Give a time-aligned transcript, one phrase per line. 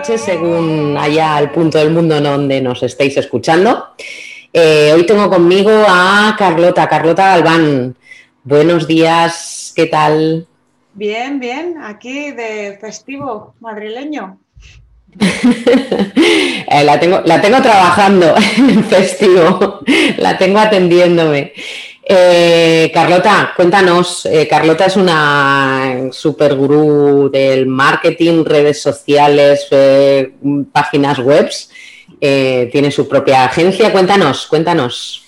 [0.00, 3.88] noches según allá al punto del mundo donde nos estéis escuchando.
[4.50, 7.94] Eh, hoy tengo conmigo a Carlota, Carlota Galván.
[8.42, 10.46] Buenos días, ¿qué tal?
[10.94, 14.38] Bien, bien, aquí de festivo madrileño.
[16.72, 19.80] Eh, la, tengo, la tengo trabajando en festivo,
[20.18, 21.52] la tengo atendiéndome.
[22.12, 24.26] Eh, Carlota, cuéntanos.
[24.26, 30.34] Eh, Carlota es una super gurú del marketing, redes sociales, eh,
[30.72, 31.48] páginas web.
[32.18, 33.92] tiene su propia agencia.
[33.92, 35.22] Cuéntanos, cuéntanos.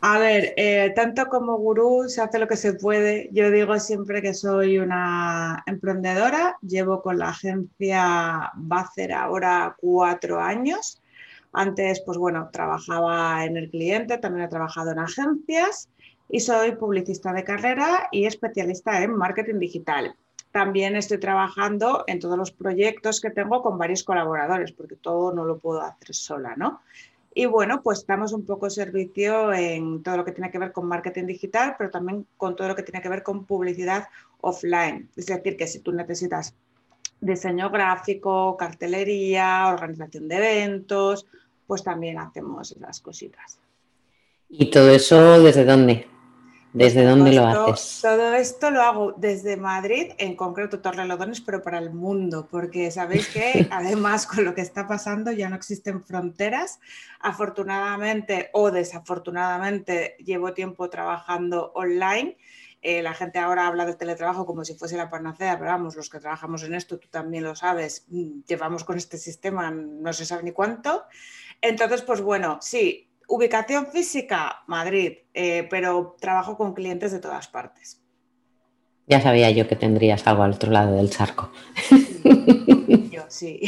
[0.00, 0.54] A ver,
[0.94, 3.28] tanto como gurú se hace lo que se puede.
[3.32, 6.56] Yo digo siempre que soy una emprendedora.
[6.62, 11.02] Llevo con la agencia, va a ahora cuatro años.
[11.52, 15.88] Antes, pues bueno, trabajaba en el cliente, también he trabajado en agencias
[16.28, 20.14] y soy publicista de carrera y especialista en marketing digital.
[20.50, 25.44] También estoy trabajando en todos los proyectos que tengo con varios colaboradores, porque todo no
[25.44, 26.80] lo puedo hacer sola, ¿no?
[27.34, 30.86] Y bueno, pues damos un poco servicio en todo lo que tiene que ver con
[30.86, 34.08] marketing digital, pero también con todo lo que tiene que ver con publicidad
[34.40, 35.08] offline.
[35.16, 36.54] Es decir, que si tú necesitas
[37.20, 41.26] diseño gráfico, cartelería, organización de eventos,
[41.66, 43.60] pues también hacemos esas cositas.
[44.48, 46.06] ¿Y todo eso desde dónde?
[46.72, 48.00] ¿Desde dónde lo haces?
[48.02, 53.28] Todo esto lo hago desde Madrid, en concreto Torrelodones, pero para el mundo, porque sabéis
[53.28, 56.80] que además con lo que está pasando ya no existen fronteras.
[57.20, 62.36] Afortunadamente o desafortunadamente llevo tiempo trabajando online.
[62.80, 66.08] Eh, la gente ahora habla del teletrabajo como si fuese la panacea, pero vamos, los
[66.08, 70.24] que trabajamos en esto, tú también lo sabes, mm, llevamos con este sistema no se
[70.24, 71.04] sabe ni cuánto.
[71.60, 78.00] Entonces, pues bueno, sí, Ubicación física, Madrid, eh, pero trabajo con clientes de todas partes.
[79.06, 81.52] Ya sabía yo que tendrías algo al otro lado del charco.
[83.10, 83.60] yo sí.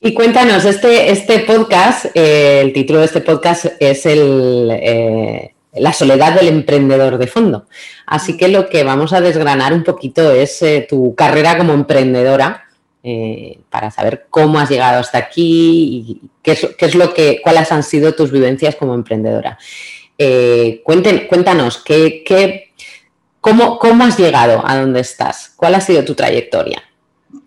[0.00, 5.94] Y cuéntanos, este, este podcast, eh, el título de este podcast es el, eh, La
[5.94, 7.66] soledad del emprendedor de fondo.
[8.06, 12.65] Así que lo que vamos a desgranar un poquito es tu carrera como emprendedora
[13.08, 17.84] eh, para saber cómo has llegado hasta aquí y qué es, lo que, cuáles han
[17.84, 19.60] sido tus vivencias como emprendedora.
[20.18, 22.72] Eh, cuéntanos, ¿qué,
[23.40, 25.52] cómo, ¿cómo has llegado a donde estás?
[25.54, 26.82] ¿Cuál ha sido tu trayectoria?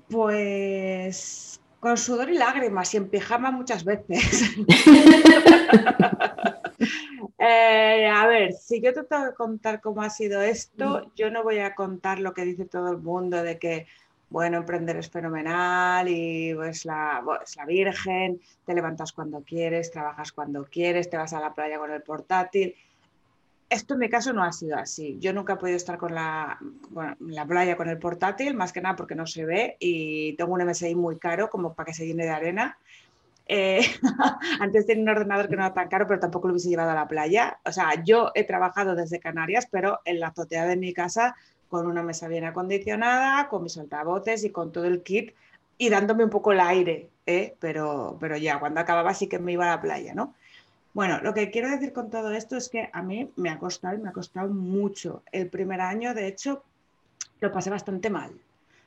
[0.09, 4.43] Pues con sudor y lágrimas y en pijama muchas veces.
[7.41, 11.11] Eh, a ver, si yo te tengo que contar cómo ha sido esto, mm.
[11.15, 13.87] yo no voy a contar lo que dice todo el mundo de que
[14.29, 20.31] bueno, emprender es fenomenal y es la, es la virgen, te levantas cuando quieres, trabajas
[20.31, 22.75] cuando quieres, te vas a la playa con el portátil.
[23.69, 25.17] Esto en mi caso no ha sido así.
[25.19, 26.59] Yo nunca he podido estar con la,
[27.19, 30.65] la playa con el portátil, más que nada porque no se ve y tengo un
[30.65, 32.77] MSI muy caro como para que se llene de arena.
[33.51, 33.81] Eh,
[34.59, 36.95] antes tenía un ordenador que no era tan caro, pero tampoco lo hubiese llevado a
[36.95, 37.59] la playa.
[37.65, 41.35] O sea, yo he trabajado desde Canarias, pero en la azotea de mi casa
[41.69, 45.33] con una mesa bien acondicionada, con mis altavoces y con todo el kit
[45.77, 47.55] y dándome un poco el aire, ¿eh?
[47.59, 50.35] pero, pero ya, cuando acababa sí que me iba a la playa, ¿no?
[50.93, 53.95] Bueno, lo que quiero decir con todo esto es que a mí me ha costado
[53.95, 55.23] y me ha costado mucho.
[55.31, 56.63] El primer año, de hecho,
[57.39, 58.31] lo pasé bastante mal.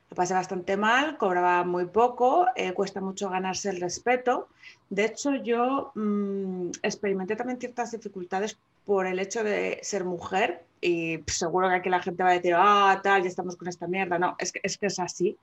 [0.09, 4.49] Lo pasé bastante mal, cobraba muy poco, eh, cuesta mucho ganarse el respeto.
[4.89, 11.19] De hecho, yo mm, experimenté también ciertas dificultades por el hecho de ser mujer y
[11.27, 14.19] seguro que aquí la gente va a decir, ah, tal, ya estamos con esta mierda.
[14.19, 15.37] No, es que es, que es así,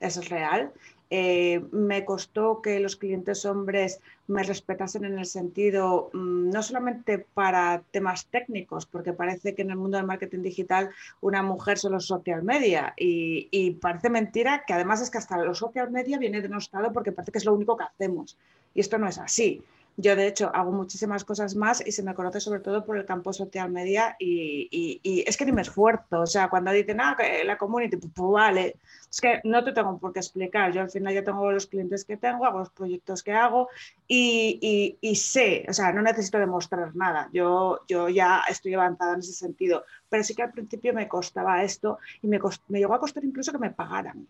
[0.00, 0.72] es real.
[1.08, 7.18] Eh, me costó que los clientes hombres me respetasen en el sentido, mm, no solamente
[7.18, 11.98] para temas técnicos, porque parece que en el mundo del marketing digital una mujer solo
[11.98, 16.18] es social media y, y parece mentira que además es que hasta los social media
[16.18, 18.36] viene denostado porque parece que es lo único que hacemos.
[18.74, 19.62] Y esto no es así.
[19.98, 23.06] Yo, de hecho, hago muchísimas cosas más y se me conoce sobre todo por el
[23.06, 26.20] campo social media y, es que ni me esfuerzo.
[26.20, 28.76] O sea, cuando dicen, ah, la community, pues, pues, vale,
[29.10, 30.70] es que no te tengo por qué explicar.
[30.72, 33.70] Yo al final ya tengo los clientes que tengo, hago los proyectos que hago
[34.06, 37.30] y, sé, o sea, no necesito demostrar nada.
[37.32, 39.84] Yo, yo ya estoy avanzada en ese sentido.
[40.10, 42.38] Pero sí que al principio me costaba esto y me,
[42.68, 44.26] me llegó a costar incluso que me pagaran.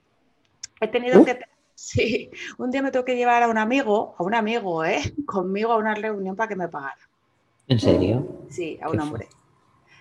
[0.81, 1.41] He tenido que
[1.77, 5.15] Sí, un día me tengo que llevar a un amigo, a un amigo, ¿eh?
[5.27, 6.99] Conmigo a una reunión para que me pagara.
[7.69, 8.27] ¿En serio?
[8.49, 9.29] Sí, a un hombre.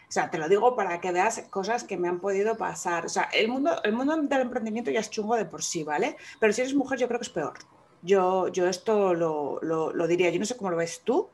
[0.07, 3.05] O sea, te lo digo para que veas cosas que me han podido pasar.
[3.05, 6.15] O sea, el mundo, el mundo del emprendimiento ya es chungo de por sí, ¿vale?
[6.39, 7.53] Pero si eres mujer, yo creo que es peor.
[8.01, 11.29] Yo, yo esto lo, lo, diría, yo no sé cómo lo ves tú,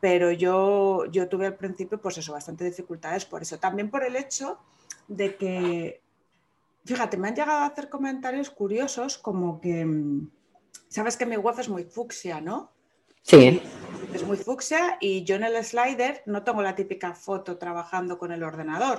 [0.00, 3.58] pero yo, yo tuve al principio, pues eso, bastante dificultades por eso.
[3.58, 4.58] También por el hecho
[5.08, 6.01] de que
[6.84, 10.30] fíjate, me han llegado a hacer comentarios curiosos como que, mm,
[10.88, 12.72] sabes que mi web es muy fucsia, ¿no?
[13.22, 13.62] Sí.
[14.12, 18.32] Es muy fucsia y yo en el slider no tengo la típica foto trabajando con
[18.32, 18.98] el ordenador.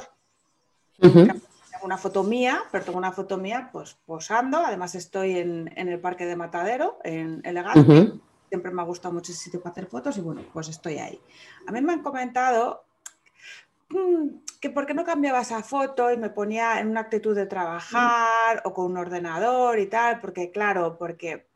[0.97, 1.41] Tengo
[1.83, 4.59] una foto mía, pero tengo una foto mía pues posando.
[4.59, 8.13] Además estoy en, el parque de Matadero, en Elegante.
[8.47, 11.19] Siempre me ha gustado mucho ese sitio para hacer fotos y bueno, pues estoy ahí.
[11.68, 12.85] A mí me han comentado
[14.60, 18.62] que por qué no cambiaba esa foto y me ponía en una actitud de trabajar
[18.63, 21.48] o con un ordenador y tal, porque claro, porque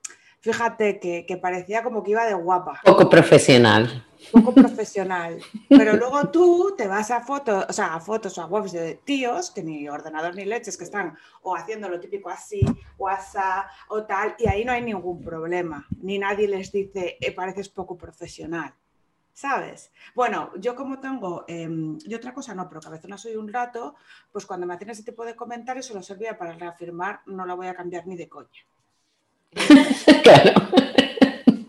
[0.41, 2.81] fíjate que, parecía como que iba de guapa.
[2.83, 4.05] Poco profesional.
[4.31, 5.39] Poco profesional.
[5.69, 8.95] Pero luego tú te vas a fotos, o sea, a fotos o a webs de
[9.05, 12.61] tíos que ni ordenador ni leches que están o haciendo lo típico así,
[12.97, 15.85] WhatsApp o tal, y ahí no hay ningún problema.
[16.01, 18.73] Ni nadie les dice, eh, pareces poco profesional.
[19.37, 19.91] ¿Sabes?
[20.15, 23.93] Bueno, yo como tengo, em, y otra cosa no, pero cabezona soy un rato,
[24.31, 27.67] pues cuando me hacen ese tipo de comentarios solo servía para reafirmar, no la voy
[27.67, 28.65] a cambiar ni de coña.
[30.23, 30.53] claro.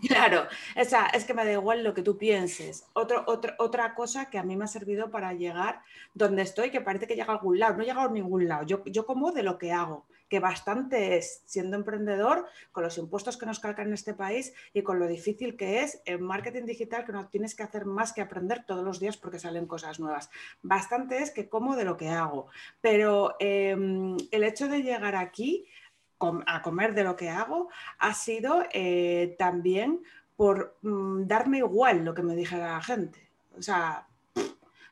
[0.07, 2.85] Claro, es que me da igual lo que tú pienses.
[2.93, 5.83] Otro, otra cosa que a mí me ha servido para llegar
[6.15, 7.75] donde estoy, que parece que llega a algún lado.
[7.75, 8.63] No he llegado a ningún lado.
[8.63, 13.37] Yo, yo como de lo que hago, que bastante es siendo emprendedor, con los impuestos
[13.37, 17.05] que nos calcan en este país y con lo difícil que es en marketing digital,
[17.05, 20.29] que no tienes que hacer más que aprender todos los días porque salen cosas nuevas.
[20.61, 22.47] Bastante es que como de lo que hago.
[22.81, 25.67] Pero em, el hecho de llegar aquí
[26.45, 30.01] a comer de lo que hago ha sido eh, también
[30.35, 33.29] por mm, darme igual lo que me dijera la gente.
[33.57, 34.07] O sea,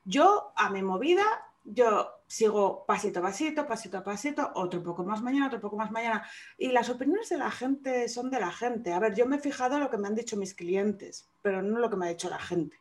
[0.05, 1.25] yo a mi movida,
[1.69, 5.91] yo sigo pasito a pasito, pasito a pasito, otro poco más mañana, otro poco más
[5.91, 6.25] mañana.
[6.57, 8.93] Y las opiniones de la gente son de la gente.
[8.93, 11.61] A ver, yo me he fijado en lo que me han dicho mis clientes, pero
[11.61, 12.79] no lo que me ha dicho la gente.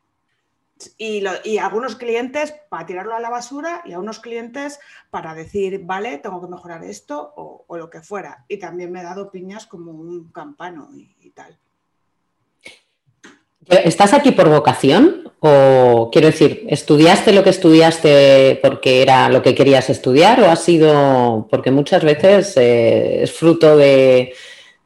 [0.98, 4.78] Y, y, algunos clientes para tirarlo a la basura y a unos clientes
[5.08, 8.44] para decir, vale, tengo que mejorar esto o, lo que fuera.
[8.46, 11.58] Y también me he dado piñas como un campano y, tal.
[13.66, 15.25] ¿Estás aquí por vocación?
[15.48, 20.56] O quiero decir, ¿estudiaste lo que estudiaste porque era lo que querías estudiar o ha
[20.56, 24.34] sido porque muchas veces eh, es fruto de,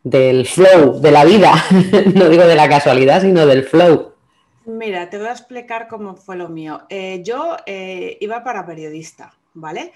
[0.03, 1.55] del flow, de la vida?
[2.15, 4.13] no digo de la casualidad, sino del flow.
[4.67, 6.83] Mira, te voy a explicar cómo fue lo mío.
[6.91, 9.93] Eh, yo eh, iba para periodista, ¿vale?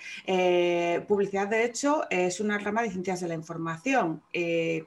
[1.07, 4.23] Publicidad, de hecho, es una rama de ciencias de la información.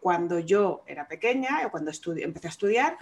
[0.02, 2.98] cuando yo era pequeña, cuando empecé a estudiar,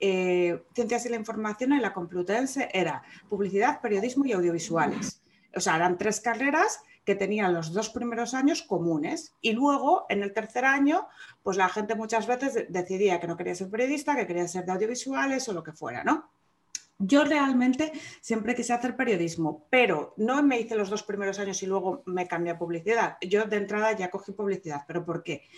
[0.00, 5.22] ciencias de la información en la Complutense era publicidad, periodismo y audiovisuales.
[5.54, 10.22] O sea, eran tres carreras que tenían los dos primeros años comunes y luego en
[10.22, 11.08] el tercer año
[11.42, 14.72] pues la gente muchas veces decidía que no quería ser periodista, que quería ser de
[14.72, 16.30] audiovisuales o lo que fuera, ¿no?
[16.98, 21.66] Yo realmente siempre quise hacer periodismo, pero no me hice los dos primeros años y
[21.66, 23.16] luego me cambié a publicidad.
[23.22, 25.48] Yo de entrada ya cogí publicidad, pero ¿por qué?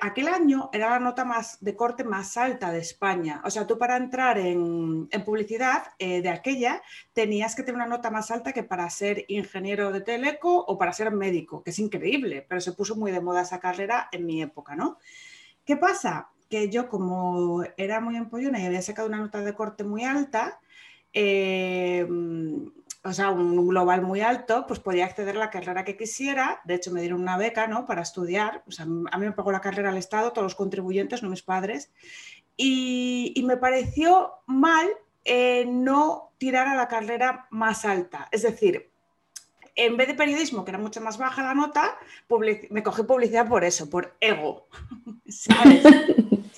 [0.00, 3.40] Aquel año era la nota más de corte más alta de España.
[3.44, 8.10] O sea, tú para entrar en, publicidad eh, de aquella tenías que tener una nota
[8.10, 12.44] más alta que para ser ingeniero de teleco o para ser médico, que es increíble,
[12.48, 14.98] pero se puso muy de moda esa carrera en mi época, ¿no?
[15.64, 16.30] ¿Qué pasa?
[16.50, 20.58] Que yo como era muy empollona y había sacado una nota de corte muy alta,
[21.12, 22.06] eh,
[23.08, 26.60] o sea, un global muy alto, pues podía acceder a la carrera que quisiera.
[26.64, 27.86] De hecho, me dieron una beca, ¿no?
[27.86, 28.62] Para estudiar.
[28.66, 31.42] O sea, a mí me pagó la carrera al Estado, todos los contribuyentes, no mis
[31.42, 31.90] padres.
[32.54, 34.86] Y, me pareció mal
[35.24, 38.28] eh, no tirar a la carrera más alta.
[38.30, 38.90] Es decir,
[39.74, 41.96] en vez de periodismo, que era mucho más baja la nota,
[42.68, 44.68] me cogí publicidad por eso, por ego.
[45.28, 45.82] ¿Sabes?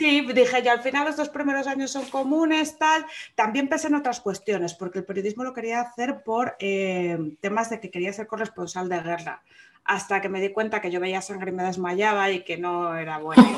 [0.01, 3.05] Sí, dije yo, al final los dos primeros años son comunes, tal.
[3.35, 7.81] También pensé en otras cuestiones, porque el periodismo lo quería hacer por eh, temas de
[7.81, 9.43] que quería ser corresponsal de guerra,
[9.85, 12.97] hasta que me di cuenta que yo veía sangre y me desmayaba y que no
[12.97, 13.45] era bueno.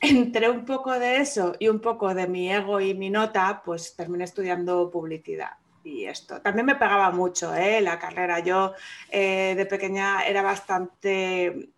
[0.00, 3.94] Entre un poco de eso y un poco de mi ego y mi nota, pues
[3.94, 6.40] terminé estudiando publicidad y esto.
[6.40, 7.82] También me pegaba mucho ¿eh?
[7.82, 8.40] la carrera.
[8.40, 8.72] Yo
[9.10, 11.68] eh, de pequeña era bastante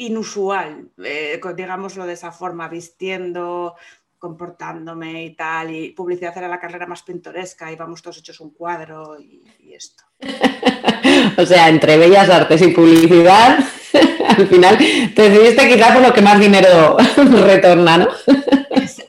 [0.00, 3.74] inusual, eh, digámoslo de esa forma, vistiendo,
[4.18, 5.74] comportándome y tal.
[5.74, 10.04] Y publicidad era la carrera más pintoresca, íbamos todos hechos un cuadro y, esto.
[11.36, 13.58] o sea, entre bellas artes y publicidad,
[14.28, 14.78] al final
[15.14, 18.08] te decidiste quizá por lo que más dinero retorna, ¿no?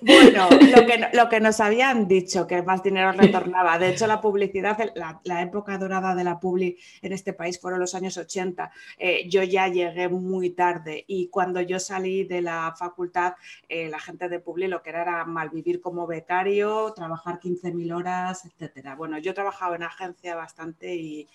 [0.02, 0.50] Bueno,
[1.14, 3.78] lo que, nos habían dicho, que más dinero retornaba.
[3.78, 7.94] De hecho, la publicidad, la, época dorada de la publi en este país fueron los
[7.94, 8.72] años 80.
[8.98, 13.36] Eh, yo ya llegué muy tarde y cuando yo salí de la facultad,
[13.70, 18.46] eh, la gente de publi lo que era era malvivir como becario, trabajar 15.000 horas,
[18.46, 18.96] etcétera.
[18.96, 21.28] Bueno, yo he trabajado en agencia bastante y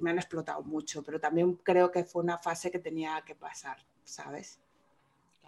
[0.00, 3.76] me han explotado mucho, pero también creo que fue una fase que tenía que pasar,
[4.04, 4.58] ¿sabes?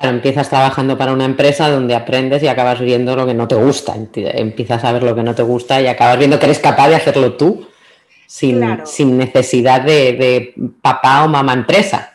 [0.08, 3.94] Empiezas trabajando para una empresa donde aprendes y acabas viendo lo que no te gusta.
[4.14, 6.96] Empiezas a ver lo que no te gusta y acabas viendo que eres capaz de
[6.96, 7.66] hacerlo tú
[8.26, 12.12] sin, necesidad de, papá o mamá empresa.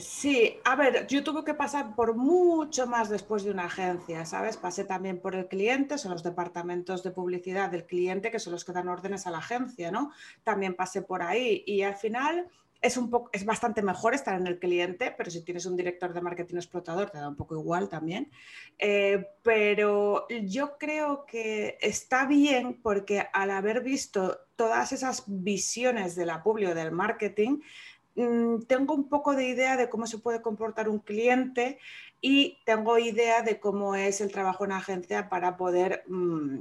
[0.00, 4.56] Sí, a ver, yo tuve que pasar por mucho más después de una agencia, ¿sabes?
[4.56, 8.64] Pasé también por el cliente, son los departamentos de publicidad del cliente que son los
[8.64, 10.12] que dan órdenes a la agencia, ¿no?
[10.44, 12.46] También pasé por ahí y al final
[12.86, 16.12] es, un poco, es bastante mejor estar en el cliente, pero si tienes un director
[16.12, 18.30] de marketing explotador te da un poco igual también.
[18.78, 26.26] Eh, pero yo creo que está bien porque al haber visto todas esas visiones de
[26.26, 27.60] la publi o del marketing,
[28.14, 31.78] mm, tengo un poco de idea de cómo se puede comportar un cliente
[32.20, 36.04] y tengo idea de cómo es el trabajo en agencia para poder...
[36.08, 36.60] Mm,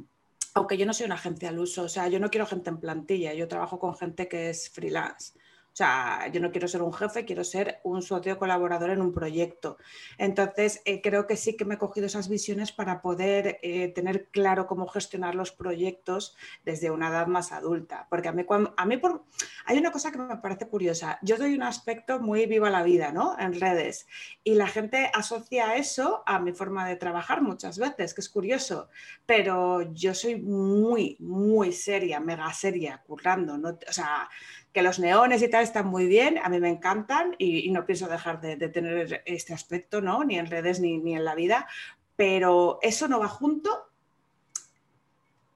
[0.56, 2.80] aunque yo no soy una agencia al uso, o sea, yo no quiero gente en
[2.80, 5.34] plantilla, yo trabajo con gente que es freelance.
[5.76, 9.12] O sea, yo no quiero ser un jefe, quiero ser un socio colaborador en un
[9.12, 9.76] proyecto.
[10.18, 14.30] Entonces, eh, creo que sí que me he cogido esas visiones para poder eh, tener
[14.30, 18.08] claro cómo gestionar los proyectos desde una edad más adulta.
[18.10, 19.26] Porque a mí, cuando, a mí por,
[19.66, 21.20] hay una cosa que me parece curiosa.
[21.22, 23.38] Yo doy un aspecto muy viva la vida, ¿no?
[23.38, 24.08] En redes.
[24.46, 28.88] Y la gente asocia eso a mi forma de trabajar muchas veces, que es curioso.
[29.26, 33.58] Pero yo soy muy, muy seria, mega seria, currando.
[33.58, 33.78] ¿no?
[33.90, 34.30] O sea,
[34.76, 38.10] que los neones y tal están muy bien, a mí me encantan y, no pienso
[38.10, 40.26] dejar de, tener este aspecto, ¿no?
[40.26, 41.66] Ni en redes ni, ni en la vida,
[42.18, 43.70] pero eso no va junto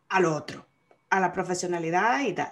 [0.07, 0.65] a lo otro,
[1.09, 2.47] a la profesionalidad y tal.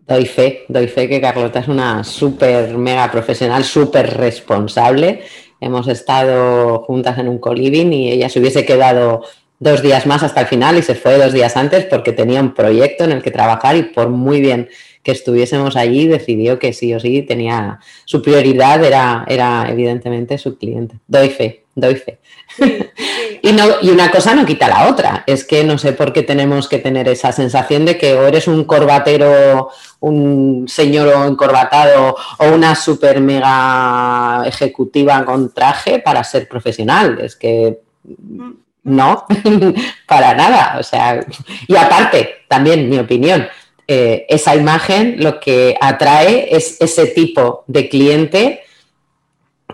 [0.00, 5.22] Doy fe, doy fe que Carlota es una súper mega profesional, súper responsable.
[5.60, 9.22] Hemos estado juntas en un coliving y ella se hubiese quedado
[9.60, 12.54] dos días más hasta el final y se fue dos días antes porque tenía un
[12.54, 14.68] proyecto en el que trabajar y por muy bien
[15.04, 20.56] que estuviésemos allí, decidió que sí o sí tenía su prioridad, era, era evidentemente su
[20.56, 20.96] cliente.
[21.06, 22.18] Doy fe, doy fe.
[23.42, 26.22] y, no, y una cosa no quita la otra, es que no sé por qué
[26.22, 29.68] tenemos que tener esa sensación de que o eres un corbatero,
[30.00, 37.18] un señor encorbatado o una super mega ejecutiva con traje para ser profesional.
[37.20, 38.50] Es que mm.
[38.84, 39.26] no,
[40.06, 40.78] para nada.
[40.80, 41.20] O sea,
[41.68, 43.46] y aparte, también mi opinión,
[43.86, 48.62] eh, esa imagen lo que atrae es ese tipo de cliente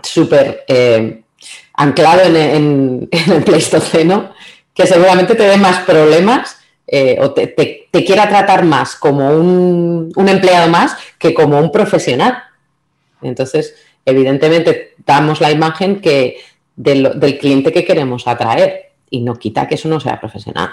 [0.03, 1.21] súper eh,
[1.73, 4.33] anclado en, el Pleistoceno,
[4.73, 10.67] que seguramente te dé más problemas eh, o te, quiera tratar más como un, empleado
[10.69, 12.43] más que como un profesional.
[13.21, 13.75] Entonces,
[14.05, 16.37] evidentemente, damos la imagen que
[16.75, 20.71] del cliente que queremos atraer y no quita que eso no sea profesional.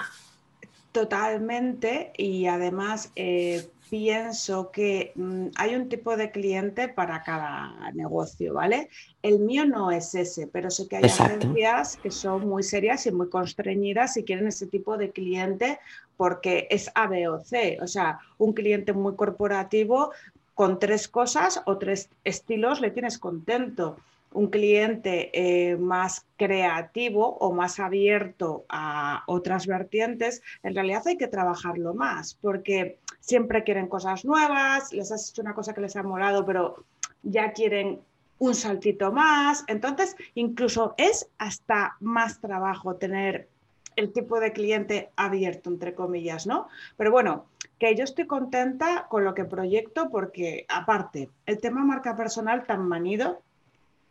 [0.91, 8.55] Totalmente y además eh, pienso que mm, hay un tipo de cliente para cada negocio,
[8.55, 8.89] ¿vale?
[9.21, 13.11] El mío no es ese, pero sé que hay agencias que son muy serias y
[13.11, 15.79] muy constreñidas y quieren ese tipo de cliente
[16.17, 20.11] porque es A, B o C, o sea, un cliente muy corporativo
[20.53, 23.97] con tres cosas o tres estilos le tienes contento
[24.31, 31.27] un cliente eh, más creativo o más abierto a otras vertientes, en realidad hay que
[31.27, 36.03] trabajarlo más, porque siempre quieren cosas nuevas, les has hecho una cosa que les ha
[36.03, 36.85] molado, pero
[37.23, 37.99] ya quieren
[38.39, 39.63] un saltito más.
[39.67, 43.49] Entonces, incluso es hasta más trabajo tener
[43.95, 46.67] el tipo de cliente abierto, entre comillas, ¿no?
[46.95, 47.45] Pero bueno,
[47.79, 52.87] que yo estoy contenta con lo que proyecto porque, aparte, el tema marca personal tan
[52.87, 53.41] manido,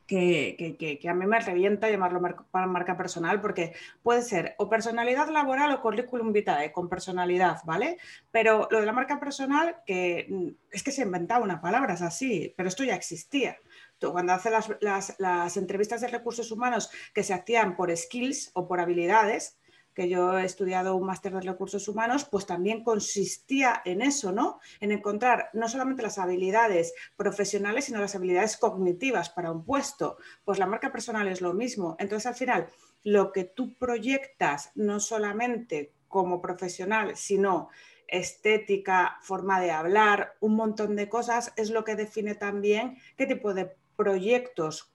[0.09, 5.83] que, a mí me revienta llamarlo marca, personal porque puede ser o personalidad laboral o
[5.83, 7.99] currículum vitae con personalidad, ¿vale?
[8.31, 11.93] Pero lo de la marca personal, que mm, es que se ha inventado una palabra,
[11.93, 13.59] es así, pero esto ya existía.
[14.01, 14.71] cuando hace las,
[15.19, 19.59] las entrevistas de recursos humanos que se hacían por skills o por habilidades,
[19.99, 24.61] que yo he estudiado un máster de recursos humanos, pues también consistía en eso, ¿no?
[24.79, 30.19] En encontrar no solamente las habilidades profesionales, sino las habilidades cognitivas para un puesto.
[30.45, 31.97] Pues la marca personal es lo mismo.
[31.99, 32.69] Entonces, al final,
[33.03, 37.69] lo que tú proyectas no solamente como profesional, sino
[38.07, 43.53] estética, forma de hablar, un montón de cosas, es lo que define también qué tipo
[43.53, 44.93] de proyectos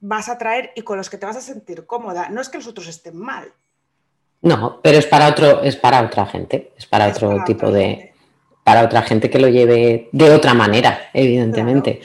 [0.00, 2.30] vas a traer y con los que te vas a sentir cómoda.
[2.30, 3.52] No es que los otros estén mal.
[4.42, 8.12] No, pero es para otro, es para otra gente, es para otro tipo de,
[8.62, 12.00] para otra gente que lo lleve de otra manera, evidentemente.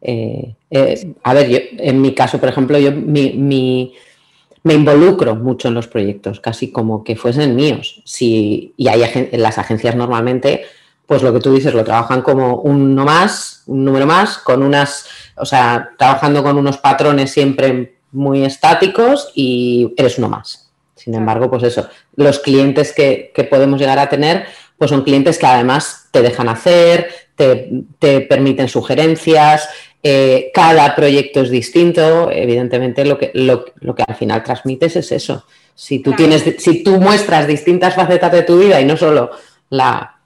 [0.00, 5.74] Eh, eh, a ver, yo, en mi caso, por ejemplo, yo me involucro mucho en
[5.74, 8.02] los proyectos, casi como que fuesen míos.
[8.04, 10.64] Si, y hay las agencias normalmente,
[11.06, 15.06] pues lo que tú dices, lo trabajan como uno más, un número más, con unas,
[15.36, 20.65] o sea, trabajando con unos patrones siempre muy estáticos y eres uno más.
[21.06, 24.44] Sin embargo, pues eso, los clientes que, que podemos llegar a tener,
[24.76, 27.70] pues son clientes que además te dejan hacer, te,
[28.00, 29.68] te permiten sugerencias,
[30.02, 35.44] eh, cada proyecto es distinto, evidentemente lo que, lo, que al final transmites es eso.
[35.76, 39.30] Si tú, tienes, si tú muestras distintas facetas de tu vida y no solo
[39.70, 40.18] la,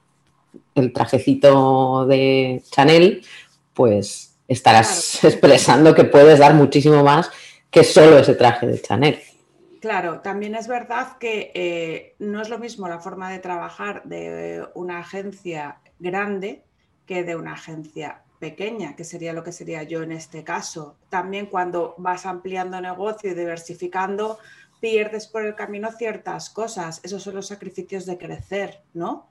[0.75, 3.21] el trajecito de Chanel,
[3.75, 7.31] pues estarás expresando que puedes dar muchísimo más
[7.71, 9.19] que solo ese traje de Chanel.
[9.81, 14.67] Claro, también es verdad que eh, no es lo mismo la forma de trabajar de
[14.75, 16.65] una agencia grande
[17.07, 20.97] que de una agencia pequeña, que sería lo que sería yo en este caso.
[21.09, 24.39] También cuando vas ampliando negocio y diversificando,
[24.81, 27.01] pierdes por el camino ciertas cosas.
[27.03, 29.29] Esos son los sacrificios de crecer, ¿no?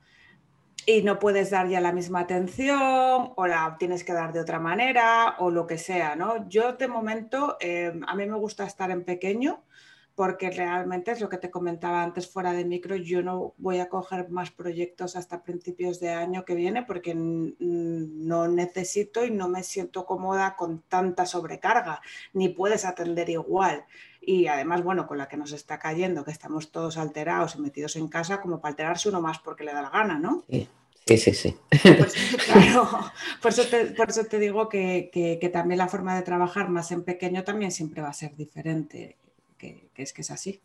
[0.84, 4.58] Y no puedes dar ya la misma atención o la tienes que dar de otra
[4.58, 6.48] manera o lo que sea, ¿no?
[6.48, 9.62] Yo de momento, eh, a mí me gusta estar en pequeño
[10.20, 13.88] porque realmente es lo que te comentaba antes fuera de micro, yo no voy a
[13.88, 19.62] coger más proyectos hasta principios de año que viene porque no necesito y no me
[19.62, 22.02] siento cómoda con tanta sobrecarga,
[22.34, 23.86] ni puedes atender igual.
[24.20, 27.96] Y además, bueno, con la que nos está cayendo, que estamos todos alterados y metidos
[27.96, 30.44] en casa, como para alterarse uno más porque le da la gana, ¿no?
[30.50, 30.68] Sí.
[31.06, 32.88] Sí, sí, Pues, claro,
[33.40, 36.92] por eso te, por eso te digo que, que, también la forma de trabajar más
[36.92, 39.16] en pequeño también siempre va a ser diferente
[39.60, 40.60] que, es que es así.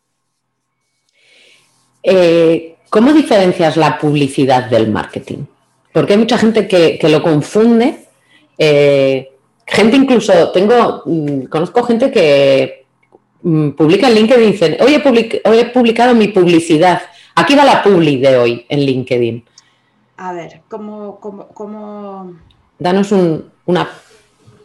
[2.02, 5.44] Eh, ¿Cómo diferencias la publicidad del marketing?
[5.92, 8.06] Porque hay mucha gente que, lo confunde.
[8.58, 9.30] Eh,
[9.66, 12.86] gente incluso, tengo, mm, conozco gente que
[13.42, 17.02] mm, publica en LinkedIn y dice, hoy he, publicado mi publicidad.
[17.34, 19.44] Aquí va la publi de hoy en LinkedIn.
[20.18, 22.34] A ver, ¿cómo, cómo,
[22.78, 23.88] Danos una...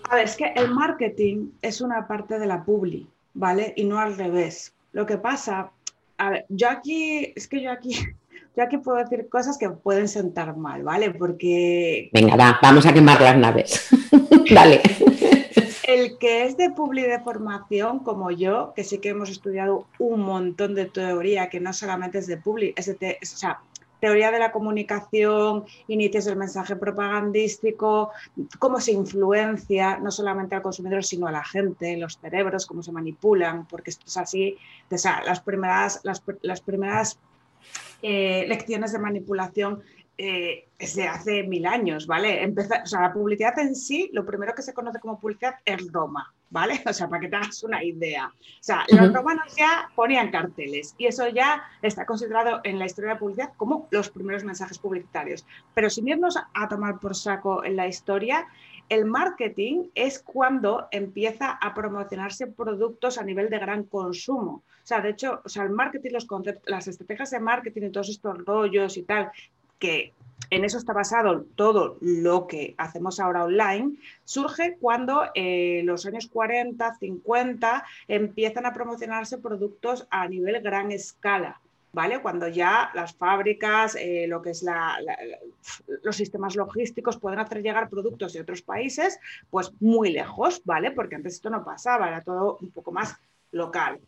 [0.10, 3.08] A ver, es que el marketing es una parte de la publi.
[3.34, 3.74] ¿Vale?
[3.76, 4.74] Y no al revés.
[4.92, 5.72] Lo que pasa,
[6.18, 7.92] a ver, yo aquí, es que yo aquí,
[8.56, 11.12] yo aquí puedo decir cosas que pueden sentar mal, ¿vale?
[11.12, 12.10] Porque...
[12.14, 13.90] Venga, va, vamos a quemar las naves.
[14.54, 14.82] Dale.
[15.84, 20.22] El que es de publi de formación, como yo, que sí que hemos estudiado un
[20.22, 23.60] montón de teoría, que no solamente es de publi, es de, o sea,
[24.02, 28.12] teoría de la comunicación, inicios del mensaje propagandístico,
[28.60, 32.92] cómo se influencia no solamente al consumidor, sino a la gente, los cerebros, cómo se
[32.92, 34.58] manipulan, porque esto es así.
[34.90, 36.20] O sea, las primeras, las,
[36.62, 37.20] primeras
[38.02, 39.82] eh, lecciones de manipulación
[40.18, 42.44] eh, es de hace mil años, ¿vale?
[42.44, 45.92] Empezar, o sea, la publicidad en sí, lo primero que se conoce como publicidad es
[45.92, 46.82] Roma, ¿vale?
[46.92, 48.28] O sea, para que te hagas una idea.
[48.28, 53.10] O sea, los romanos ya ponían carteles y eso ya está considerado en la historia
[53.10, 55.46] de la publicidad como los primeros mensajes publicitarios.
[55.74, 58.48] Pero sin irnos a tomar por saco en la historia,
[58.90, 64.64] el marketing es cuando empieza a promocionarse productos a nivel de gran consumo.
[64.84, 67.92] O sea, de hecho, o sea, el marketing, los conceptos, las estrategias de marketing y
[67.92, 69.32] todos estos rollos y tal,
[69.80, 70.14] que
[70.50, 76.28] en eso está basado todo lo que hacemos ahora online, surge cuando eh, los años
[76.28, 81.60] 40, 50 empiezan a promocionarse productos a nivel gran escala.
[81.94, 82.22] ¿Vale?
[82.22, 84.66] Cuando ya las fábricas, eh, lo que es
[86.04, 90.92] los sistemas logísticos pueden hacer llegar productos de otros países, pues muy lejos, ¿vale?
[90.92, 93.18] Porque antes esto no pasaba, era todo un poco más
[93.52, 94.00] local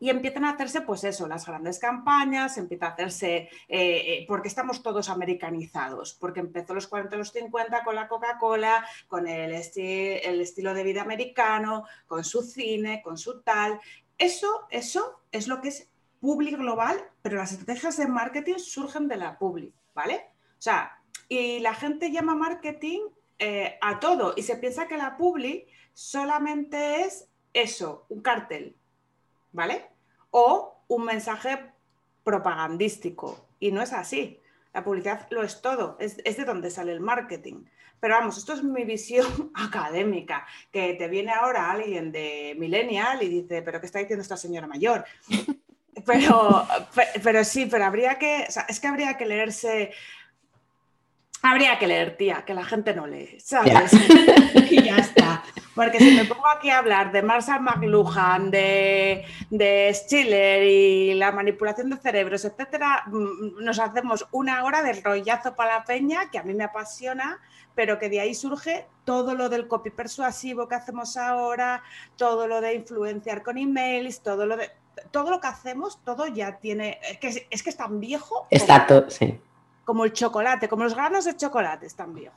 [0.00, 4.48] y empiezan a hacerse, pues eso, las grandes campañas, empieza a hacerse, eh, eh, porque
[4.48, 10.74] estamos todos americanizados, porque empezó los 40 los 50 con la Coca-Cola, con el, estilo
[10.74, 13.80] de vida americano, con su cine, con su tal.
[14.16, 15.88] Eso, eso es lo que es
[16.20, 20.26] public global, pero las estrategias de marketing surgen de la public, ¿vale?
[20.58, 23.00] O sea, y la gente llama marketing
[23.38, 28.76] eh, a todo y se piensa que la public solamente es eso, un cartel,
[29.58, 29.84] ¿vale?
[30.30, 31.58] O un mensaje
[32.22, 33.44] propagandístico.
[33.58, 34.40] Y no es así.
[34.72, 37.64] La publicidad lo es todo, es, de donde sale el marketing.
[37.98, 43.28] Pero vamos, esto es mi visión académica, que te viene ahora alguien de millennial y
[43.28, 45.04] dice, pero ¿qué está diciendo esta señora mayor?
[46.06, 46.64] Pero,
[47.24, 49.90] pero sí, pero habría que, es que habría que leerse,
[51.42, 53.92] habría que leer, tía, que la gente no lee, ¿sabes?
[54.70, 55.42] y ya está.
[55.78, 61.30] Porque si me pongo aquí a hablar de Marshall McLuhan, de, de Stiller y la
[61.30, 66.38] manipulación de cerebros, etcétera, mm, nos hacemos una hora de rollazo para la peña, que
[66.38, 67.38] a mí me apasiona,
[67.76, 71.84] pero que de ahí surge todo lo del copy persuasivo que hacemos ahora,
[72.16, 74.72] todo lo de influenciar con emails, todo lo de
[75.12, 78.48] todo lo que hacemos, todo ya tiene, es que es, que es tan viejo.
[78.50, 79.40] Exacto, sí.
[79.84, 82.34] Como el chocolate, como los granos de chocolate, es tan viejo.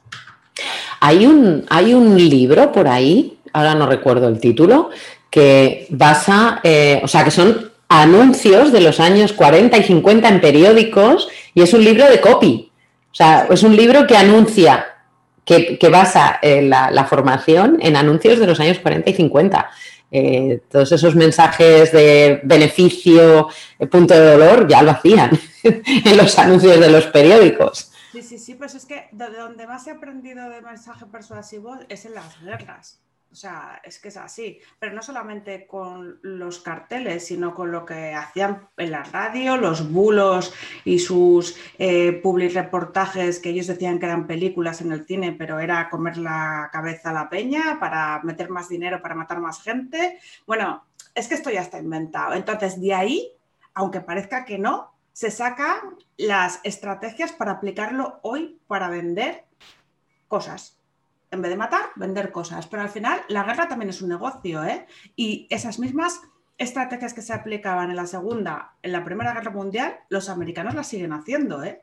[1.01, 4.89] Hay un, hay un libro por ahí, ahora no recuerdo el título,
[5.29, 10.41] que basa, eh, o sea, que son anuncios de los años 40 y 50 en
[10.41, 12.71] periódicos y es un libro de copy.
[13.11, 14.85] O sea, es un libro que anuncia,
[15.43, 19.69] que, basa eh, la, la, formación en anuncios de los años 40 y 50.
[20.13, 23.47] Eh, todos esos mensajes de beneficio,
[23.79, 25.31] eh, punto de dolor, ya lo hacían
[25.63, 27.90] en los anuncios de los periódicos.
[28.11, 32.05] Sí, sí, sí, pues es que de donde más he aprendido de mensaje persuasivo es
[32.05, 33.01] en las guerras.
[33.31, 37.85] O sea, es que es así, pero no solamente con los carteles, sino con lo
[37.85, 43.99] que hacían en la radio, los bulos y sus eh, public reportajes que ellos decían
[43.99, 48.19] que eran películas en el cine, pero era comer la cabeza a la peña para
[48.23, 50.19] meter más dinero, para matar más gente.
[50.45, 50.83] Bueno,
[51.15, 52.33] es que esto ya está inventado.
[52.33, 53.31] Entonces, de ahí,
[53.73, 59.45] aunque parezca que no, se sacan las estrategias para aplicarlo hoy para vender
[60.27, 60.81] cosas
[61.31, 62.67] en vez de matar, vender cosas.
[62.67, 64.85] Pero al final la guerra también es un negocio, ¿eh?
[65.15, 66.21] Y esas mismas
[66.57, 70.87] estrategias que se aplicaban en la Segunda, en la Primera Guerra Mundial, los americanos las
[70.87, 71.81] siguen haciendo, ¿eh?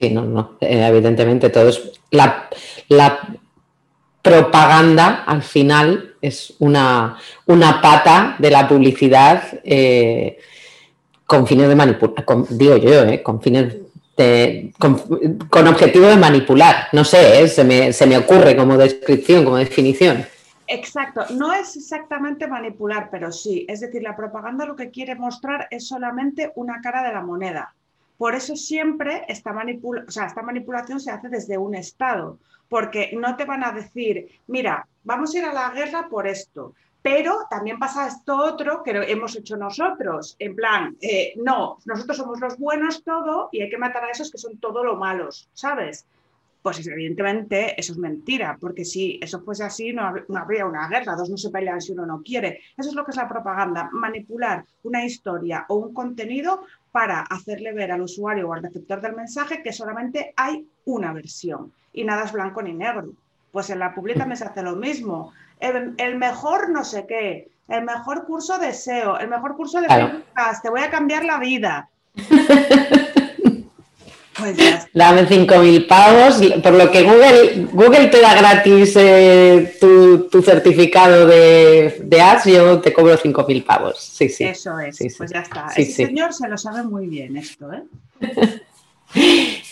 [0.00, 0.58] Sí, no, no.
[0.60, 1.92] Eh, evidentemente todo es...
[2.10, 2.48] La,
[4.20, 10.38] propaganda al final es una, una pata de la publicidad eh,
[11.32, 13.74] con fines de manipulación, digo yo, eh, con fines
[14.78, 16.88] con, objetivo de manipular.
[16.92, 17.48] No sé, ¿eh?
[17.48, 20.26] se, me, ocurre como descripción, como definición.
[20.66, 23.64] Exacto, no es exactamente manipular, pero sí.
[23.66, 27.74] Es decir, la propaganda lo que quiere mostrar es solamente una cara de la moneda.
[28.18, 33.72] Por eso siempre esta manipulación se hace desde un Estado, porque no te van a
[33.72, 38.82] decir, mira, vamos a ir a la guerra por esto, pero también pasa esto otro
[38.82, 43.68] que hemos hecho nosotros, en plan, eh, no, nosotros somos los buenos todo y hay
[43.68, 46.06] que matar a esos que son todo lo malos, ¿sabes?
[46.62, 51.28] Pues evidentemente eso es mentira, porque si eso fuese así no, habría una guerra, dos
[51.28, 52.60] no se pelean si uno no quiere.
[52.76, 56.62] Eso es lo que es la propaganda, manipular una historia o un contenido
[56.92, 61.72] para hacerle ver al usuario o al receptor del mensaje que solamente hay una versión
[61.92, 63.12] y nada es blanco ni negro.
[63.50, 65.32] Pues en la publica me se hace lo mismo
[65.62, 70.22] el, mejor no sé qué, el mejor curso de SEO, el mejor curso de claro.
[70.62, 71.88] te voy a cambiar la vida.
[74.34, 74.56] Pues
[74.94, 82.00] Dame 5.000 pavos, por lo que Google, Google te da gratis eh, tu, certificado de,
[82.02, 84.00] de, ads, yo te cobro 5.000 pavos.
[84.00, 84.44] Sí, sí.
[84.44, 85.68] Eso es, pues ya está.
[85.76, 87.82] Ese señor se lo sabe muy bien esto, ¿eh?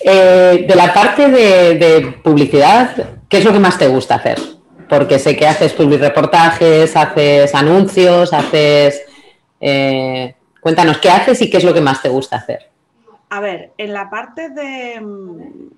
[0.05, 4.60] eh de la parte de, de publicidad, ¿qué es lo que más te gusta hacer?
[4.91, 9.03] Porque sé que haces reportajes, haces anuncios, haces...
[9.61, 12.71] Eh, cuéntanos, ¿qué haces y qué es lo que más te gusta hacer?
[13.33, 15.01] A ver, en la parte de,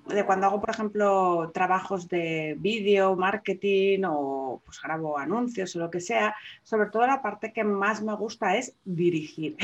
[0.07, 5.91] de cuando hago, por ejemplo, trabajos de vídeo, marketing o pues grabo anuncios o lo
[5.91, 9.55] que sea, sobre todo la parte que más me gusta es dirigir.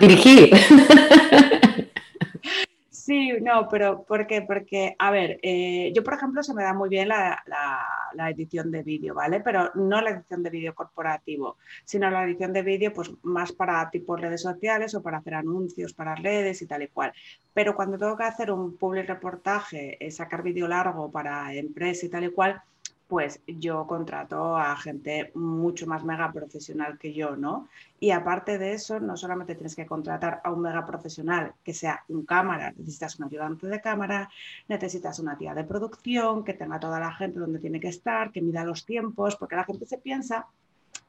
[0.00, 0.50] Dirigir.
[3.12, 4.40] Sí, no, pero ¿por qué?
[4.40, 7.42] Porque, a ver, eh, yo por ejemplo se me da muy bien la,
[8.30, 9.40] edición de vídeo, ¿vale?
[9.40, 13.90] Pero no la edición de vídeo corporativo, sino la edición de vídeo pues más para
[13.90, 17.12] tipo redes sociales o para hacer anuncios para redes y tal y cual.
[17.52, 22.08] Pero cuando tengo que hacer un public reportaje, eh, sacar vídeo largo para empresa y
[22.08, 22.62] tal y cual,
[23.12, 27.68] pues yo contrato a gente mucho más mega profesional que yo, ¿no?
[28.00, 32.04] Y aparte de eso, no solamente tienes que contratar a un mega profesional que sea
[32.08, 34.30] un cámara, necesitas un ayudante de cámara,
[34.66, 38.40] necesitas una tía de producción que tenga toda la gente donde tiene que estar, que
[38.40, 40.46] mida los tiempos, porque la gente se piensa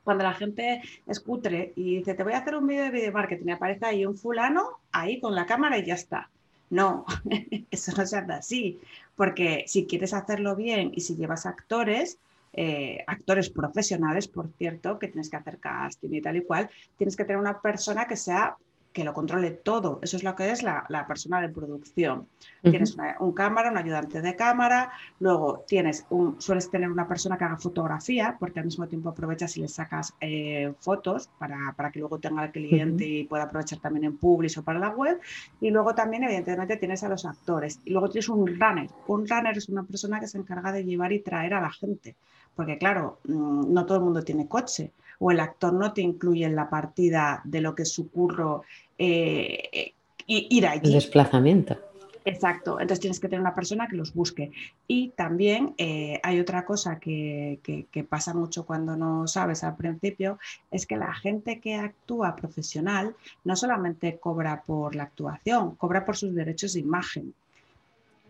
[0.03, 3.51] cuando la gente escutre y dice, te voy a hacer un vídeo de video marketing
[3.51, 6.29] aparece ahí un fulano ahí con la cámara y ya está.
[6.73, 7.05] No,
[7.71, 8.81] eso no se hace así,
[9.15, 12.17] porque si quieres hacerlo bien y si llevas actores,
[12.51, 17.15] eh, actores profesionales, por cierto, que tienes que hacer casting y tal y cual, tienes
[17.15, 18.57] que tener una persona que sea
[18.93, 19.99] que lo controle todo.
[20.03, 22.27] Eso es lo que es la, persona de producción.
[22.61, 27.43] Tienes un cámara, un ayudante de cámara, luego tienes un, sueles tener una persona que
[27.43, 32.19] haga fotografía, porque al mismo tiempo aprovechas y le sacas eh, fotos para, que luego
[32.19, 35.19] tenga el cliente y pueda aprovechar también en Publish o para la web.
[35.59, 37.79] Y luego también, evidentemente, tienes a los actores.
[37.85, 38.89] Y luego tienes un runner.
[39.07, 42.15] Un runner es una persona que se encarga de llevar y traer a la gente.
[42.55, 46.45] Porque claro, mm, no todo el mundo tiene coche o el actor no te incluye
[46.45, 48.63] en la partida de lo que es su curro
[48.97, 49.93] eh,
[50.27, 50.87] ir allí.
[50.87, 51.77] El desplazamiento.
[52.25, 54.51] Exacto, entonces tienes que tener una persona que los busque.
[54.87, 57.59] Y también eh, hay otra cosa que,
[58.07, 60.39] pasa mucho cuando no sabes al principio,
[60.71, 66.15] es que la gente que actúa profesional no solamente cobra por la actuación, cobra por
[66.15, 67.33] sus derechos de imagen.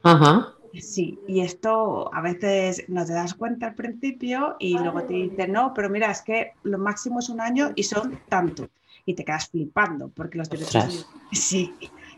[0.01, 0.53] Ajá.
[0.81, 5.51] Sí, y esto a veces no te das cuenta al principio y luego te dicen,
[5.51, 8.69] no, pero mira, es que lo máximo es un año y son tanto.
[9.05, 11.35] Y te quedas flipando porque los derechos de...
[11.35, 11.73] sí,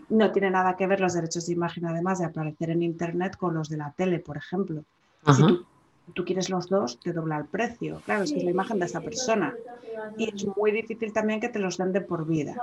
[0.09, 3.55] no tiene nada que ver los derechos de imagen, además de aparecer en Internet, con
[3.55, 4.83] los de la tele, por ejemplo.
[5.33, 5.65] Si tú,
[6.13, 8.01] tú, quieres los dos, te dobla el precio.
[8.05, 9.55] Claro, es que es la imagen de esa persona.
[10.17, 12.55] Y es muy difícil también que te los den de por vida.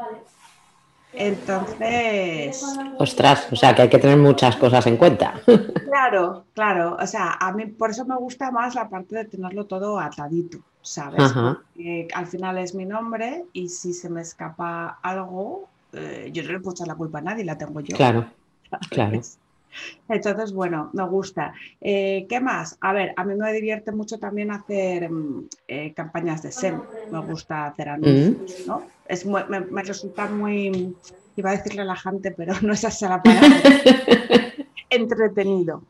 [1.13, 2.65] Entonces.
[2.99, 5.35] Ostras, o sea que hay que tener muchas cosas en cuenta.
[5.93, 6.97] Claro, claro.
[6.99, 10.59] O sea, a mí por eso me gusta más la parte de tenerlo todo atadito,
[10.81, 11.33] ¿sabes?
[11.33, 16.53] Porque al final es mi nombre y si se me escapa algo, eh, yo no
[16.53, 17.95] le puedo echar la culpa a nadie, la tengo yo.
[17.95, 18.27] Claro,
[18.91, 19.21] claro.
[20.09, 21.55] Entonces, bueno, me gusta.
[21.81, 22.77] Eh, ¿Qué más?
[22.81, 26.81] A ver, a mí me divierte mucho también hacer mm, eh, campañas de SEM.
[27.11, 28.69] Me gusta hacer anuncios, mm.
[28.69, 28.83] ¿no?
[29.07, 30.95] Es me, resulta muy,
[31.37, 33.57] iba a decir relajante, pero no es esa la palabra.
[34.91, 35.83] Entretenido.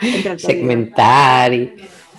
[0.00, 0.38] Entretenido.
[0.38, 1.76] Segmentar y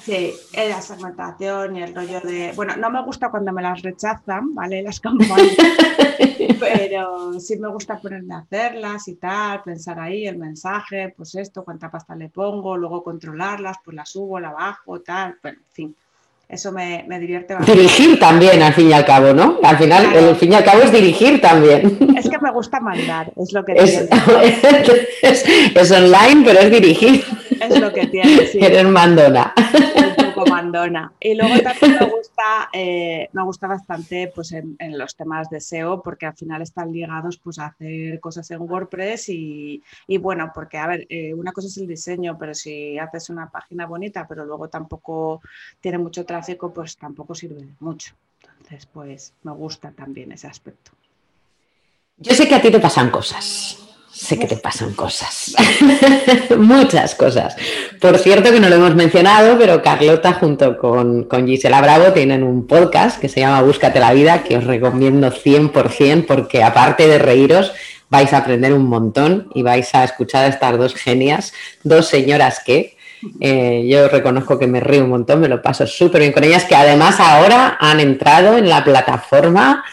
[0.09, 2.53] Sí, la segmentación y el rollo de.
[2.55, 4.81] Bueno, no me gusta cuando me las rechazan, ¿vale?
[4.81, 5.55] Las campañas.
[6.59, 11.63] pero sí me gusta ponerme a hacerlas y tal, pensar ahí el mensaje, pues esto,
[11.63, 15.37] cuánta pasta le pongo, luego controlarlas, pues la subo, la bajo, tal.
[15.41, 15.95] Bueno, en fin.
[16.49, 17.79] Eso me, divierte bastante.
[17.79, 19.59] Dirigir también, al fin y al cabo, ¿no?
[19.61, 21.95] Al final, al fin y al cabo es dirigir también.
[22.41, 24.07] Me gusta mandar, es lo que es,
[25.75, 27.23] es, online, pero es dirigir.
[27.59, 28.59] Es lo que tiene, sí.
[28.61, 29.53] Eres mandona.
[29.97, 31.11] Un poco mandona.
[31.19, 36.01] Y luego también me gusta, eh, me gusta bastante pues, en, los temas de SEO,
[36.01, 39.81] porque al final están ligados pues, a hacer cosas en WordPress y,
[40.19, 43.85] bueno, porque a ver, eh, una cosa es el diseño, pero si haces una página
[43.85, 45.41] bonita, pero luego tampoco
[45.81, 48.13] tiene mucho tráfico, pues tampoco sirve mucho.
[48.43, 50.91] Entonces, pues me gusta también ese aspecto.
[52.21, 53.77] Yo sé que a ti te pasan cosas.
[54.11, 55.55] Sé que te pasan cosas.
[56.57, 57.55] Muchas cosas.
[58.01, 62.43] Por cierto que no lo hemos mencionado, pero Carlota junto con, con, Gisela Bravo tienen
[62.43, 67.19] un podcast que se llama Búscate la vida, que os recomiendo 100% porque aparte de
[67.19, 67.71] reíros,
[68.09, 71.53] vais a aprender un montón y vais a escuchar a estas dos genias,
[71.83, 72.97] dos señoras que
[73.39, 76.65] eh, yo reconozco que me río un montón, me lo paso súper bien con ellas,
[76.65, 79.85] que además ahora han entrado en la plataforma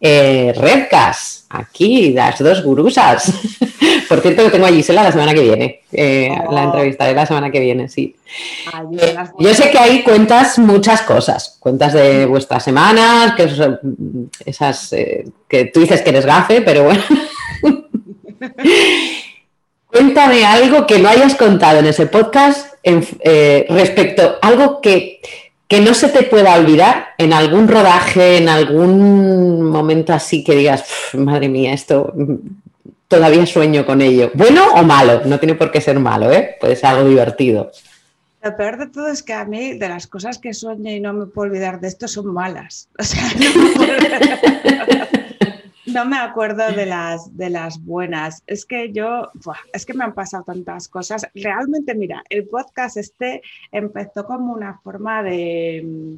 [0.00, 3.32] eh, Redcast, aquí, las dos gurusas.
[4.08, 5.80] Por cierto, que tengo a Gisela la semana que viene.
[5.92, 6.64] Eh, la oh.
[6.66, 8.14] entrevistaré la semana que viene, sí.
[8.98, 11.56] Eh, yo sé que ahí cuentas muchas cosas.
[11.60, 13.50] Cuentas de vuestras semanas, que
[14.46, 17.02] esas eh, que tú dices que eres gafe, pero bueno.
[19.86, 22.74] Cuéntame algo que no hayas contado en ese podcast
[23.68, 25.20] respecto a algo que
[25.70, 30.84] que no se te pueda olvidar en algún rodaje, en algún momento así que digas,
[31.14, 32.12] madre mía, esto
[33.06, 34.32] todavía sueño con ello.
[34.34, 36.56] Bueno o malo, no tiene por qué ser malo, ¿eh?
[36.60, 37.70] puede ser algo divertido.
[38.42, 41.12] Lo peor de todo es que a mí, de las cosas que sueño y no
[41.12, 42.88] me puedo olvidar de esto, son malas.
[42.98, 45.09] O sea, no me
[45.96, 48.42] acuerdo de las, de las buenas.
[48.46, 49.30] Es que yo,
[49.72, 51.26] es que me han pasado tantas cosas.
[51.34, 55.82] Realmente, mira, el podcast este empezó como una forma de...
[55.84, 56.14] Mm,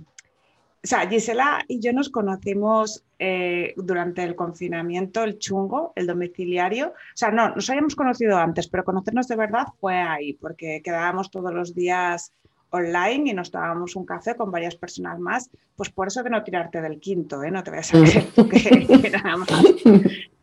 [0.85, 6.89] o sea, Gisela y yo nos conocimos eh, durante el confinamiento, el chungo, el domiciliario.
[6.89, 11.31] O sea, no, nos habíamos conocido antes, pero conocernos de verdad fue ahí, porque quedábamos
[11.31, 12.33] todos los días
[12.73, 16.43] online y nos tomábamos un café con varias personas más, pues por eso de no
[16.43, 17.51] tirarte del quinto, ¿eh?
[17.51, 17.83] no te voy a
[19.03, 19.49] que, nada más.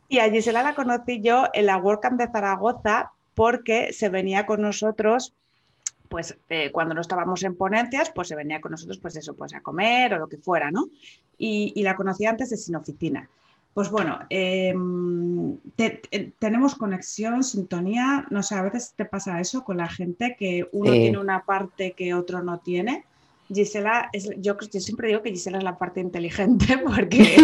[0.07, 4.61] Y a Gisela la conocí yo en la WordCamp de Zaragoza porque se venía con
[4.61, 5.33] nosotros
[6.07, 9.53] pues eh, cuando no estábamos en ponencias, pues se venía con nosotros, pues eso, pues
[9.53, 10.87] a comer o lo que fuera, ¿no?
[11.37, 13.29] Y, y la conocí antes de Sin Oficina.
[13.79, 15.57] Pues bueno, em,
[16.37, 20.91] tenemos conexión, sintonía, no sé, a veces te pasa eso con la gente que uno
[20.91, 23.05] tiene una parte que otro no tiene.
[23.47, 27.37] Gisela, es, yo, yo siempre digo que Gisela es la parte inteligente porque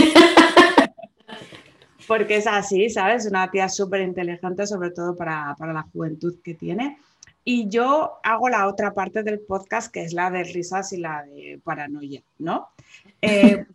[2.05, 3.25] porque es así, ¿sabes?
[3.27, 6.97] Una tía súper inteligente, sobre todo para, para la juventud que tiene.
[7.45, 11.23] Y yo hago la otra parte del podcast, que es la de risas y la
[11.23, 12.67] de paranoia, ¿no?
[13.21, 13.65] Eh,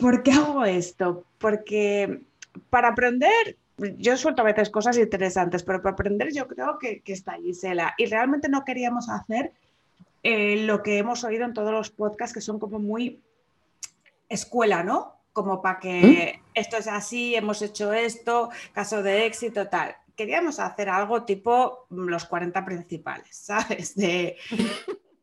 [0.00, 1.24] ¿Por qué hago esto?
[1.38, 2.22] Porque
[2.70, 3.56] para aprender,
[3.98, 7.94] yo suelto a veces cosas interesantes, pero para aprender yo creo que, que está Gisela.
[7.98, 9.52] Y realmente no queríamos hacer
[10.22, 13.20] eh, lo que hemos oído en todos los podcasts, que son como muy
[14.28, 15.14] escuela, ¿no?
[15.32, 16.50] Como para que ¿Mm?
[16.54, 22.26] esto es así, hemos hecho esto, caso de éxito, tal queríamos hacer algo tipo los
[22.26, 23.94] 40 principales, ¿sabes?
[23.96, 24.36] De,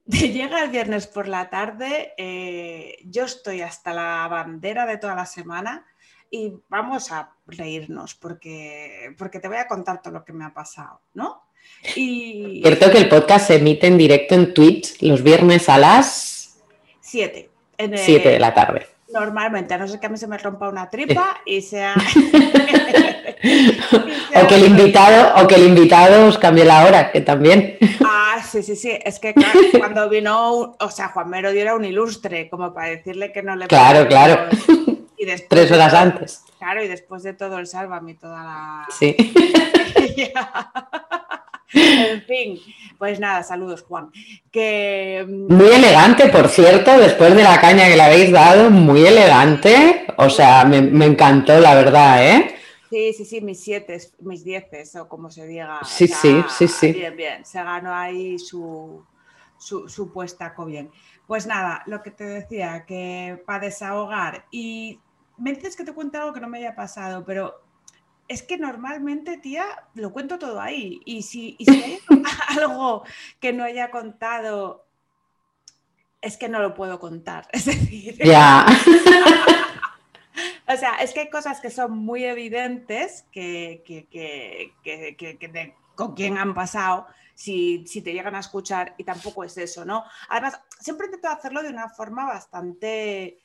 [0.07, 5.25] llega el viernes por la tarde, eh, yo estoy hasta la bandera de toda la
[5.25, 5.85] semana
[6.29, 10.53] y vamos a reírnos porque, porque te voy a contar todo lo que me ha
[10.53, 11.43] pasado, ¿no?
[11.95, 12.61] Y...
[12.63, 16.59] Cierto que el podcast se emite en directo en Twitch los viernes a las
[17.01, 17.49] 7.
[17.77, 18.87] 7 de la tarde.
[19.13, 21.95] Normalmente, a no ser que a mí se me rompa una tripa y sea...
[24.35, 27.77] o que el invitado, o que el invitado os cambie la hora, que también.
[28.09, 28.91] Ah, sí, sí, sí.
[29.03, 29.33] Es que
[29.77, 33.67] cuando vino, o sea, Juan Merodio era un ilustre, como para decirle que no le
[33.67, 34.45] Claro, claro.
[35.19, 36.43] Y Tres horas antes.
[36.59, 38.85] Claro, y después de todo el sálvame toda la.
[38.97, 39.15] Sí.
[41.73, 42.59] en fin,
[42.99, 44.11] pues nada, saludos, Juan.
[44.51, 45.25] Que...
[45.27, 50.05] Mm, muy elegante, por cierto, después de la caña que le habéis dado, muy elegante.
[50.17, 52.56] O sea, me, me encantó, la verdad, ¿eh?
[52.89, 55.81] Sí, sí, sí, mis siete, mis dieces, o como se diga.
[55.83, 56.93] Sí, sí, sí, sí.
[56.93, 59.03] Bien, bien, se ganó ahí su,
[59.57, 60.89] su, su puestaco bien.
[61.25, 65.01] Pues nada, lo que te decía, que para desahogar, y
[65.37, 67.61] me dices que te cuente algo que no me haya pasado, pero
[68.27, 71.01] es que normalmente, tía, lo cuento todo ahí.
[71.05, 71.99] Y si, y si hay
[72.57, 73.03] algo
[73.39, 74.85] que no haya contado,
[76.21, 77.47] es que no lo puedo contar.
[77.53, 78.65] Es decir, ya.
[80.67, 83.83] O sea, es que hay cosas que son muy evidentes que,
[85.95, 90.03] con quién han pasado, si, te llegan a escuchar, y tampoco es eso, ¿no?
[90.29, 93.39] Además, siempre intento hacerlo de una forma bastante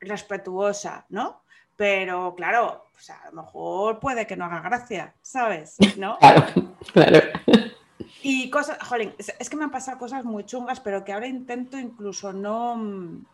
[0.00, 1.42] respetuosa, ¿no?
[1.76, 5.76] Pero claro, pues a lo mejor puede que no haga gracia, ¿sabes?
[5.96, 6.18] ¿No?
[6.20, 6.46] Claro,
[6.92, 7.18] claro.
[8.22, 11.78] Y cosas, jolín, es que me han pasado cosas muy chungas, pero que ahora intento
[11.78, 13.24] incluso no,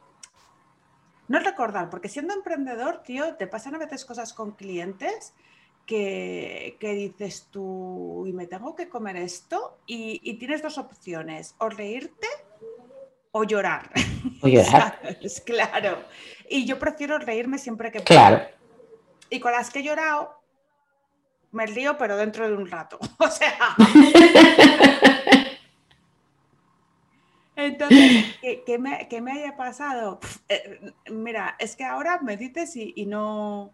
[1.31, 5.33] no recordar, porque siendo emprendedor, tío, te pasan a veces cosas con clientes
[5.87, 12.27] que, dices tú, y me tengo que comer esto, y, tienes dos opciones, o reírte
[13.31, 13.93] o llorar.
[14.43, 14.99] O llorar.
[15.47, 16.03] claro.
[16.49, 18.07] Y yo prefiero reírme siempre que puedo.
[18.09, 18.45] Claro.
[19.31, 20.37] Y con las que he llorado,
[21.53, 22.99] me río, pero dentro de un rato.
[23.19, 23.77] O sea.
[27.61, 28.25] Entonces,
[28.67, 30.21] ¿qué, me, haya pasado?
[30.49, 33.73] Eh, mira, es que ahora me dices y, no,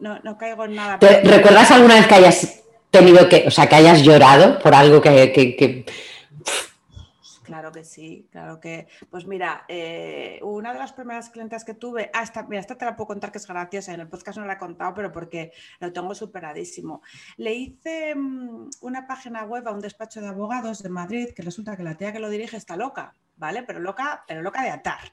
[0.00, 0.98] no, caigo en nada.
[1.00, 5.84] ¿Recuerdas alguna vez que hayas tenido que, o sea, que hayas llorado por algo que,
[7.44, 8.88] Claro que sí, claro que.
[9.10, 12.96] Pues mira, eh, una de las primeras clientes que tuve, hasta, mira, esta te la
[12.96, 15.92] puedo contar que es graciosa, en el podcast no la he contado, pero porque lo
[15.92, 17.02] tengo superadísimo.
[17.36, 21.76] Le hice mm, una página web a un despacho de abogados de Madrid, que resulta
[21.76, 23.62] que la tía que lo dirige está loca, ¿vale?
[23.62, 25.12] Pero loca, pero loca de atar.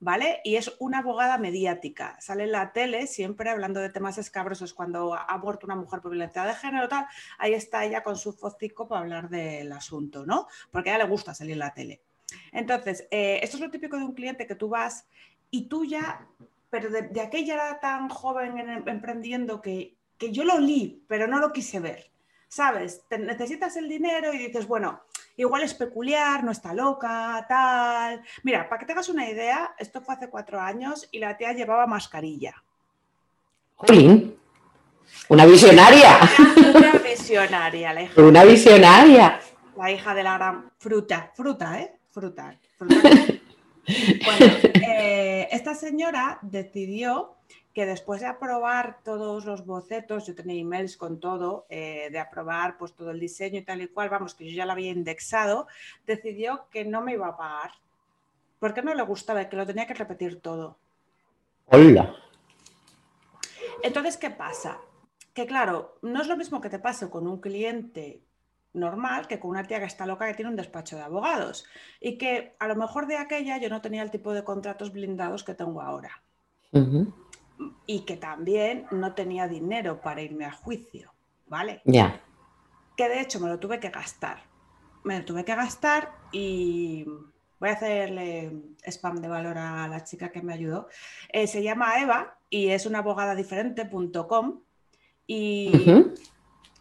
[0.00, 0.40] ¿Vale?
[0.44, 2.16] Y es una abogada mediática.
[2.20, 6.10] Sale en la tele siempre hablando de temas escabrosos cuando ha muerto una mujer por
[6.10, 7.06] violencia de género, tal.
[7.38, 10.48] Ahí está ella con su focico para hablar del asunto, ¿no?
[10.70, 12.00] Porque a ella le gusta salir en la tele.
[12.52, 15.06] Entonces, eh, esto es lo típico de un cliente que tú vas
[15.50, 16.26] y tú ya,
[16.70, 21.52] pero de, aquella era tan joven emprendiendo que, que yo lo li, pero no lo
[21.52, 22.10] quise ver.
[22.48, 23.04] ¿Sabes?
[23.16, 25.02] necesitas el dinero y dices, bueno,
[25.40, 28.22] igual es peculiar, no está loca, tal.
[28.42, 31.86] Mira, para que tengas una idea, esto fue hace cuatro años y la tía llevaba
[31.86, 32.62] mascarilla.
[33.76, 34.36] Jolín,
[35.28, 36.18] una visionaria.
[36.74, 38.20] Una visionaria, la hija.
[38.22, 39.40] Una visionaria.
[39.76, 41.96] La hija de la gran fruta, fruta, ¿eh?
[42.10, 42.58] Fruta.
[44.24, 44.54] Bueno,
[44.86, 47.38] eh, esta señora decidió
[47.74, 52.76] que después de aprobar todos los bocetos, yo tenía emails con todo, eh, de aprobar
[52.76, 55.68] pues todo el diseño y tal y cual, vamos, que yo ya lo había indexado,
[56.06, 57.72] decidió que no me iba a pagar,
[58.58, 60.76] porque no le gustaba, que lo tenía que repetir todo.
[61.66, 62.16] Hola.
[63.82, 64.78] Entonces, ¿qué pasa?
[65.32, 68.20] Que claro, no es lo mismo que te pase con un cliente
[68.72, 71.64] normal que con una tía que está loca que tiene un despacho de abogados
[72.00, 75.42] y que a lo mejor de aquella yo no tenía el tipo de contratos blindados
[75.42, 76.22] que tengo ahora
[77.90, 81.12] y que también no tenía dinero para irme a juicio,
[81.48, 81.82] ¿vale?
[81.84, 82.22] Ya.
[82.96, 84.44] Que de hecho me lo tuve que gastar.
[85.02, 87.04] Me lo tuve que gastar y
[87.58, 88.52] voy a hacerle
[88.84, 90.86] spam de valor a la chica que me ayudó.
[91.30, 94.60] Eh, se llama Eva y es una abogada diferente.com
[95.26, 95.72] y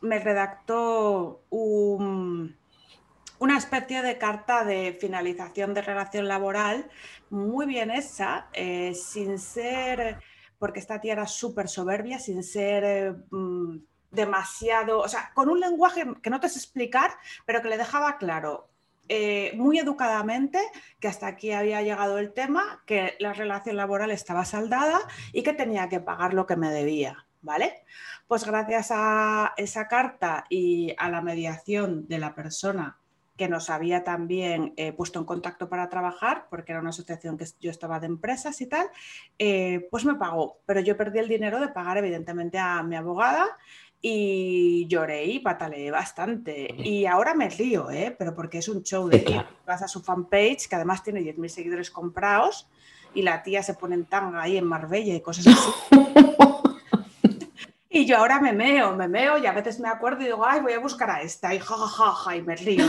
[0.01, 2.53] me redactó una
[3.57, 6.88] especie de carta de finalización de relación laboral
[7.32, 10.20] muy bien hecha, eh, sin ser,
[10.60, 13.78] porque esta tía era súper soberbia, sin ser eh, mm,
[14.12, 17.12] demasiado, o sea, con un lenguaje que no te sé explicar,
[17.45, 18.70] pero que le dejaba claro
[19.12, 20.60] eh, muy educadamente
[20.99, 24.99] que hasta aquí había llegado el tema, que la relación laboral estaba saldada
[25.34, 27.84] y que tenía que pagar lo que me debía, ¿vale?
[28.28, 32.98] Pues gracias a esa carta y a la mediación de la persona
[33.39, 37.45] que nos había también eh, puesto en contacto para trabajar, porque era una asociación que
[37.61, 38.87] yo estaba de empresas y tal,
[39.37, 40.59] eh, pues me pagó.
[40.65, 43.47] Pero yo perdí el dinero de pagar evidentemente a mi abogada
[44.01, 46.67] y lloré y pataleé bastante.
[46.79, 48.13] Y ahora me río, ¿eh?
[48.19, 51.47] pero porque es un show de que vas a su fanpage, que además tiene 10.000
[51.47, 52.67] seguidores comprados,
[53.13, 55.71] y la tía se pone en tanga ahí en Marbella y cosas así.
[57.89, 60.61] y yo ahora me meo, me meo y a veces me acuerdo y digo, ay,
[60.61, 62.85] voy a buscar a esta, y jajaja, y me río.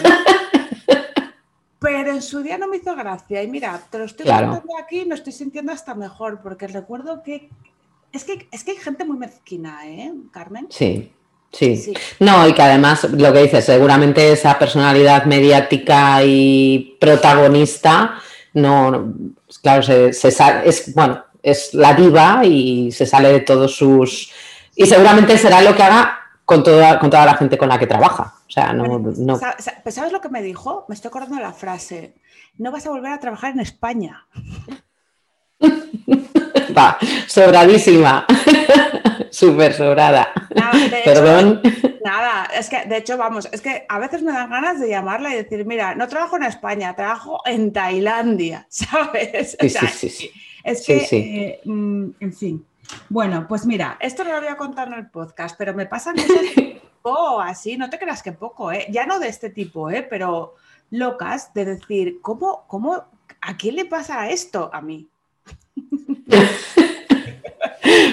[1.79, 3.43] Pero en su día no me hizo gracia.
[3.43, 7.23] Y mira, te lo estoy contando aquí y me estoy sintiendo hasta mejor, porque recuerdo
[7.23, 7.49] que
[8.13, 10.67] es que, es que hay gente muy mezquina, ¿eh, Carmen?
[10.69, 11.11] Sí,
[11.51, 18.21] sí, No, y que además, lo que dices, seguramente esa personalidad mediática y protagonista,
[18.53, 19.15] no,
[19.63, 24.30] claro, se, sale, es, bueno, es la diva y se sale de todos sus...
[24.81, 27.87] Y seguramente será lo que haga con toda, con toda la gente con la que
[27.87, 28.35] trabaja.
[28.49, 29.39] O sea, no, no...
[29.39, 30.87] ¿Sabes lo que me dijo?
[30.89, 32.15] Me estoy acordando de la frase.
[32.57, 34.27] No vas a volver a trabajar en España.
[36.77, 38.27] Va, sobradísima.
[39.31, 40.33] Súper sobrada.
[41.05, 41.61] Perdón.
[42.03, 45.31] nada, es que de hecho, vamos, es que a veces me dan ganas de llamarla
[45.35, 49.59] y decir, mira, no trabajo en España, trabajo en Tailandia, ¿sabes?
[49.61, 50.31] Sí, sí, sí,
[50.65, 52.67] Es que, eh, mm, en fin.
[53.09, 56.17] Bueno, pues mira, esto no lo voy a contar en el podcast, pero me pasan
[57.03, 58.87] cosas así, no te creas que poco, ¿eh?
[58.91, 60.07] Ya no de este tipo, ¿eh?
[60.09, 60.55] Pero
[60.91, 63.05] locas de decir, ¿cómo, cómo,
[63.41, 65.09] a quién le pasa esto a mí?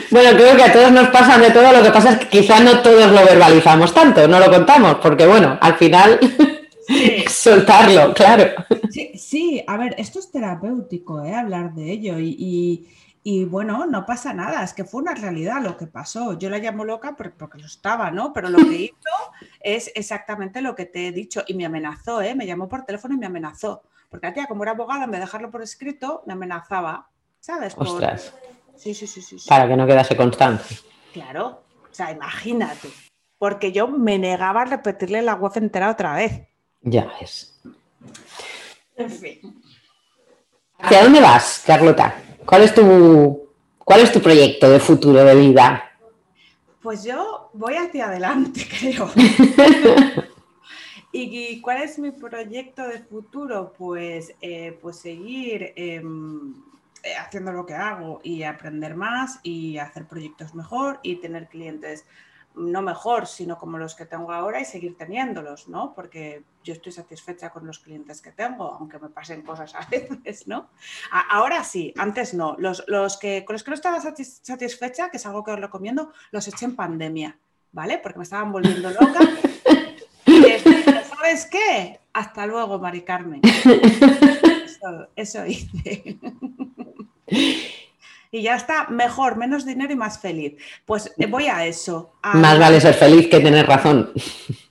[0.10, 2.60] Bueno, creo que a todos nos pasa de todo, lo que pasa es que quizá
[2.60, 6.20] no todos lo verbalizamos tanto, no lo contamos, porque bueno, al final
[7.28, 8.46] soltarlo, claro.
[9.16, 11.36] Sí, a ver, esto es terapéutico, ¿eh?
[11.36, 12.88] hablar de ello y,
[13.46, 16.38] bueno, no pasa nada, es que fue una realidad lo que pasó.
[16.38, 18.32] Yo la llamo loca porque, lo estaba, ¿no?
[18.34, 22.36] Pero lo que hizo es exactamente lo que te he dicho y me amenazó, ¿eh?
[22.36, 23.84] Me llamó por teléfono y me amenazó.
[24.10, 27.10] Porque a tía, como era abogada, en vez de dejarlo por escrito, me amenazaba.
[27.40, 27.74] ¿sabes?
[27.78, 28.34] Ostras.
[28.76, 30.78] Sí, sí, sí, sí, Para que no quedase constante.
[31.14, 32.90] Claro, o sea, imagínate.
[33.38, 36.48] Porque yo me negaba a repetirle la web entera otra vez.
[36.82, 37.60] Ya ves.
[38.96, 39.64] En fin.
[40.80, 42.16] ¿Hacia dónde vas, Carlota?
[42.48, 45.84] ¿Cuál es tu, cuál es tu proyecto de futuro de vida?
[46.82, 49.12] Pues yo voy hacia adelante, creo.
[51.12, 53.74] ¿Y cuál es mi proyecto de futuro?
[53.78, 56.54] Pues, eh, pues seguir em,
[57.04, 62.06] eh, haciendo lo que hago y aprender más y hacer proyectos mejor y tener clientes
[62.58, 65.94] no mejor, sino como los que tengo ahora y seguir teniéndolos, ¿no?
[65.94, 70.48] Porque yo estoy satisfecha con los clientes que tengo, aunque me pasen cosas a veces,
[70.48, 70.70] ¿no?
[71.30, 72.56] ahora sí, antes no.
[72.58, 76.48] Los, que, con los que no estaba satisfecha, que es algo que os recomiendo, los
[76.48, 77.38] eché en pandemia,
[77.72, 78.00] ¿vale?
[78.00, 79.20] Porque me estaban volviendo loca.
[80.26, 80.44] Y
[81.08, 82.00] ¿sabes qué?
[82.14, 83.42] Hasta luego, Mari Carmen.
[84.66, 86.20] Eso, eso hice.
[88.38, 90.54] Y ya está, mejor, menos dinero y más feliz.
[90.86, 92.14] Pues eh, voy a eso.
[92.22, 94.12] Más vale ser feliz que tener razón.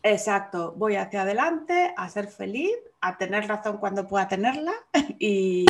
[0.05, 4.73] Exacto, voy hacia adelante a ser feliz, a tener razón cuando pueda tenerla
[5.19, 5.67] y,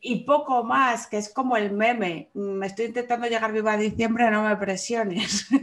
[0.00, 2.30] y poco más, que es como el meme.
[2.34, 5.46] Me estoy intentando llegar viva a diciembre, no me presiones.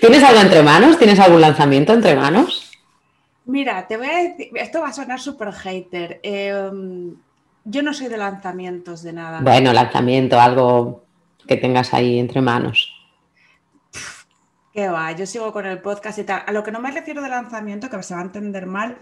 [0.00, 0.98] ¿Tienes algo entre manos?
[0.98, 2.72] ¿Tienes algún lanzamiento entre manos?
[3.44, 6.18] Mira, te voy a decir, esto va a sonar súper hater.
[6.24, 7.14] Em,
[7.68, 9.40] yo no soy de lanzamientos de nada.
[9.40, 11.04] Bueno, lanzamiento, algo
[11.46, 12.94] que tengas ahí entre manos.
[14.72, 16.42] Qué va, yo sigo con el podcast y tal.
[16.46, 18.96] A lo que no me refiero de lanzamiento, que se va a entender mal,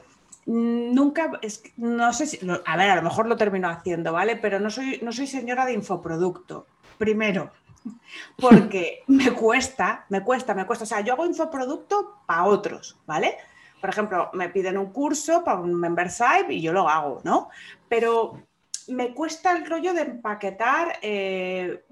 [0.46, 4.36] nunca, es, no sé si, a ver, a lo mejor lo termino haciendo, ¿vale?
[4.36, 6.66] Pero no soy, no soy señora de infoproducto.
[6.98, 7.52] Primero,
[8.40, 10.84] porque me cuesta, me cuesta, me cuesta.
[10.84, 13.36] O sea, yo hago infoproducto para otros, ¿vale?
[13.80, 17.50] Por ejemplo, me piden un curso para un membership y yo lo hago, ¿no?
[17.88, 18.40] Pero
[18.88, 21.84] me cuesta el rollo de empaquetar, eh,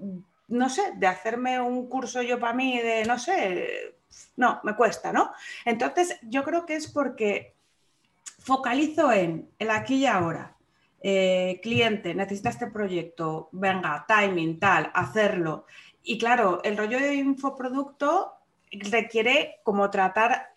[0.47, 3.95] no sé, de hacerme un curso yo para mí, de, no sé,
[4.37, 5.31] no, me cuesta, ¿no?
[5.65, 7.55] Entonces, yo creo que es porque
[8.39, 10.55] focalizo en el aquí y ahora.
[11.07, 15.65] Eh, cliente, necesita este proyecto, venga, timing, tal, hacerlo.
[16.03, 18.33] y claro, el rollo de infoproducto
[18.71, 20.55] requiere como tratar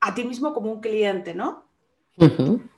[0.00, 1.64] a ti mismo como un cliente, ¿no?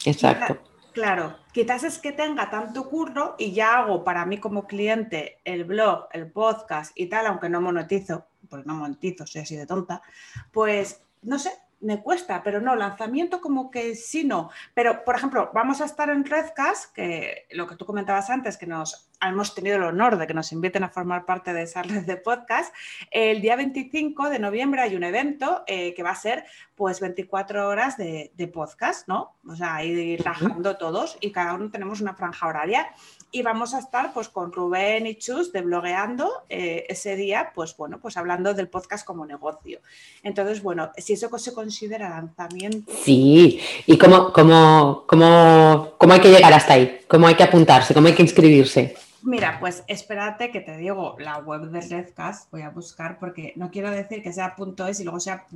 [0.05, 0.70] exacto.
[0.93, 5.65] Claro, quizás es que tenga tanto curro y ya hago para mí como cliente el
[5.65, 10.03] blog, el podcast y tal, aunque no monetizo, pues no monetizo, soy así de tonta,
[10.51, 14.51] pues no sé, me cuesta, pero no, lanzamiento como que sí, no.
[14.75, 18.67] Pero, por ejemplo, vamos a estar en Redcast, que lo que tú comentabas antes, que
[18.67, 22.05] nos hemos tenido el honor de que nos inviten a formar parte de esa red
[22.05, 22.75] de podcast.
[23.11, 27.69] El día 25 de noviembre hay un evento eh, que va a ser pues 24
[27.69, 29.37] horas de, podcast, ¿no?
[29.47, 32.91] O sea, ir trabajando todos y cada uno tenemos una franja horaria
[33.33, 37.77] y vamos a estar pues con Rubén y Chus de Blogueando eh, ese día, pues
[37.77, 39.81] bueno, pues hablando del podcast como negocio.
[40.23, 42.93] Entonces, bueno, si eso se considera lanzamiento.
[43.03, 47.01] Sí, ¿y cómo, cómo, cómo, cómo hay que llegar hasta ahí?
[47.09, 47.95] ¿Cómo hay que apuntarse?
[47.95, 48.97] ¿Cómo hay que inscribirse?
[49.23, 53.71] Mira, pues espérate que te digo la web de Redcast, voy a buscar porque no
[53.71, 54.57] quiero decir que sea
[54.89, 55.47] .es y luego sea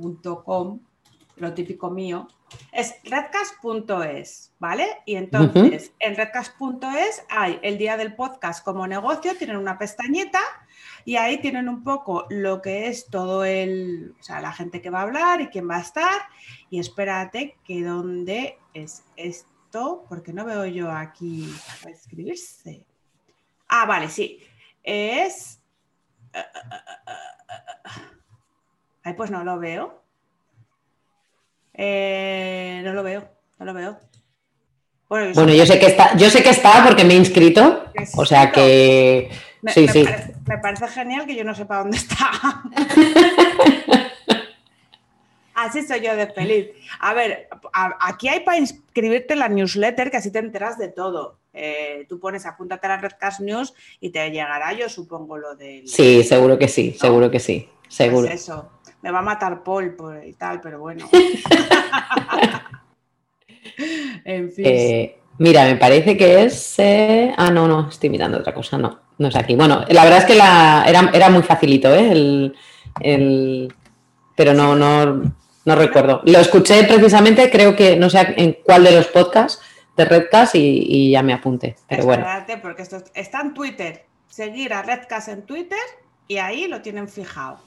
[0.45, 0.79] .com,
[1.37, 2.27] lo típico mío.
[2.71, 4.87] Es redcast.es, ¿vale?
[5.05, 10.39] Y entonces en redcast.es hay el día del podcast como negocio, tienen una pestañita
[11.03, 14.89] y ahí tienen un poco lo que es todo el, o sea, la gente que
[14.89, 16.21] va a hablar y quién va a estar.
[16.69, 22.85] Y espérate que dónde es esto, porque no veo yo aquí para escribirse.
[23.67, 24.39] Ah, vale, sí.
[24.83, 25.59] Es...
[29.03, 30.04] Ay, pues no lo veo.
[31.77, 33.27] Eh, no lo veo,
[33.59, 33.99] no lo veo.
[35.07, 37.85] Bueno, yo, sé que está, yo sé que está porque me he inscrito.
[38.15, 39.29] O sea que.
[39.67, 40.05] sí, sí.
[40.47, 42.31] me parece genial que yo no sepa dónde está.
[45.55, 46.67] Así soy yo de feliz.
[46.99, 47.47] A ver,
[48.01, 51.39] aquí hay para inscribirte en la newsletter que así te enteras de todo.
[51.53, 55.87] Eh, tú pones apúntate a la Redcast News y te llegará, yo supongo, lo del.
[55.87, 58.27] Sí, seguro que sí, seguro que sí, seguro.
[58.27, 58.69] Pues eso,
[59.05, 59.95] me va a matar Paul
[60.25, 61.07] y tal, pero bueno.
[64.25, 64.65] en fin.
[64.65, 66.79] Eh, mira, me parece que es.
[66.79, 69.55] Eh, ah, no, no, estoy mirando otra cosa, no, no es aquí.
[69.55, 70.85] Bueno, la verdad es que la...
[70.87, 72.51] era, muy facilito, ¿eh?
[72.99, 73.71] El,
[74.35, 75.35] Pero no, no,
[75.65, 76.23] no recuerdo.
[76.25, 79.61] Lo escuché precisamente, creo que no sé en cuál de los podcasts
[79.95, 81.75] de Redcast y, ya me apunte.
[81.87, 82.25] Pero bueno.
[82.63, 84.03] porque esto está en Twitter.
[84.29, 85.77] Seguir a Redcast en Twitter
[86.27, 87.59] y ahí lo tienen fijado.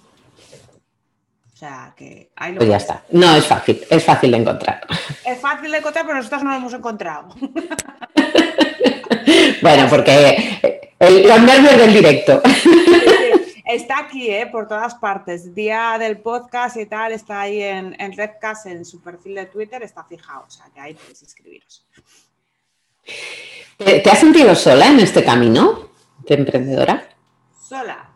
[1.59, 3.03] O sea que ahí lo Pues ya está.
[3.11, 4.87] No, es fácil, es fácil de encontrar.
[5.27, 7.35] Es fácil de encontrar, pero nosotros no lo hemos encontrado.
[9.61, 12.41] bueno, porque los nervios del directo.
[13.65, 14.47] Está aquí, ¿eh?
[14.47, 15.53] por todas partes.
[15.53, 19.83] Día del podcast y tal, está ahí en, en Redcast, en su perfil de Twitter,
[19.83, 20.45] está fijado.
[20.47, 21.85] O sea, que ahí podéis inscribiros.
[23.77, 25.91] ¿Te, has sentido sola en este camino
[26.21, 27.09] de emprendedora?
[27.61, 28.09] Sola.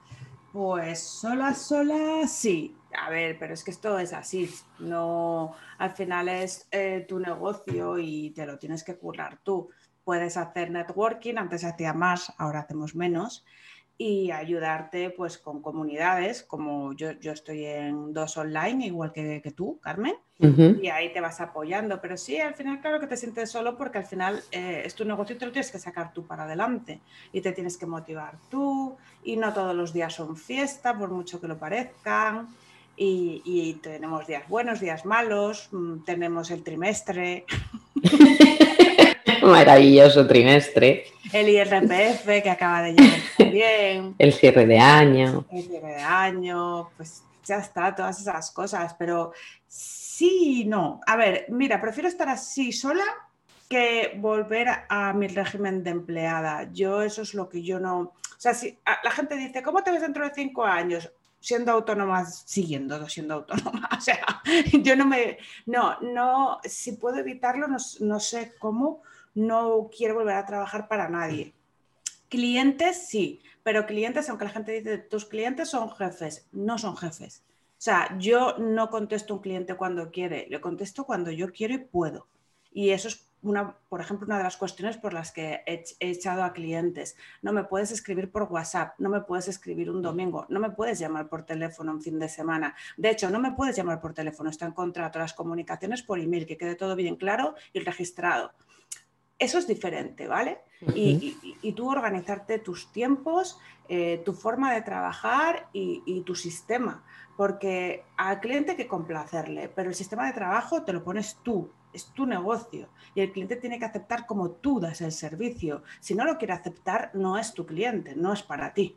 [0.52, 2.76] Pues sola, sola, sí.
[2.94, 4.50] A ver, pero es que esto es así.
[4.78, 9.70] No, al final es eh, tu negocio y te lo tienes que currar tú.
[10.04, 13.44] Puedes hacer networking, antes hacía más, ahora hacemos menos
[13.98, 19.52] y ayudarte pues con comunidades, como yo, yo estoy en dos online, igual que, que
[19.52, 22.00] tú, Carmen, y ahí te vas apoyando.
[22.00, 25.04] Pero sí, al final, claro que te sientes solo porque al final eh, es tu
[25.04, 27.00] negocio y te lo tienes que sacar tú para adelante
[27.32, 31.40] y te tienes que motivar tú y no todos los días son fiesta, por mucho
[31.40, 32.48] que lo parezcan.
[33.04, 37.44] Y, y tenemos días buenos, días malos, mm, tenemos el trimestre.
[39.42, 41.06] Maravilloso trimestre.
[41.32, 44.14] El IRPF que acaba de llegar también.
[44.16, 45.44] El cierre de año.
[45.50, 49.32] El cierre de año, pues ya está, todas esas cosas, pero
[49.66, 51.00] sí no.
[51.04, 53.04] A ver, mira, prefiero estar así sola
[53.68, 56.68] que volver a mi régimen de empleada.
[56.72, 57.98] Yo eso es lo que yo no...
[57.98, 61.10] O sea, si la gente dice, ¿cómo te ves dentro de cinco años?
[61.42, 63.88] Siendo autónoma, siguiendo siendo autónoma.
[63.98, 64.42] O sea,
[64.82, 69.02] yo no me, no, no, si puedo evitarlo, no, no, sé cómo,
[69.34, 71.52] no quiero volver a trabajar para nadie.
[72.28, 77.42] Clientes sí, pero clientes, aunque la gente dice, tus clientes son jefes, no son jefes.
[77.46, 81.74] O sea, yo no contesto a un cliente cuando quiere, le contesto cuando yo quiero
[81.74, 82.26] y puedo.
[82.72, 86.44] Y eso es una, por ejemplo, una de las cuestiones por las que he, echado
[86.44, 87.16] a clientes.
[87.42, 90.98] No me puedes escribir por WhatsApp, no me puedes escribir un domingo, no me puedes
[90.98, 92.74] llamar por teléfono un fin de semana.
[92.96, 96.46] De hecho, no me puedes llamar por teléfono, está en contrato las comunicaciones por email,
[96.46, 98.52] que quede todo bien claro y registrado
[99.42, 100.60] eso es diferente, ¿vale?
[100.94, 107.04] y, tú organizarte tus tiempos, eh, tu forma de trabajar y, tu sistema,
[107.36, 111.70] porque al cliente hay que complacerle, pero el sistema de trabajo te lo pones tú,
[111.92, 115.82] es tu negocio y el cliente tiene que aceptar como tú das el servicio.
[116.00, 118.96] Si no lo quiere aceptar, no es tu cliente, no es para ti.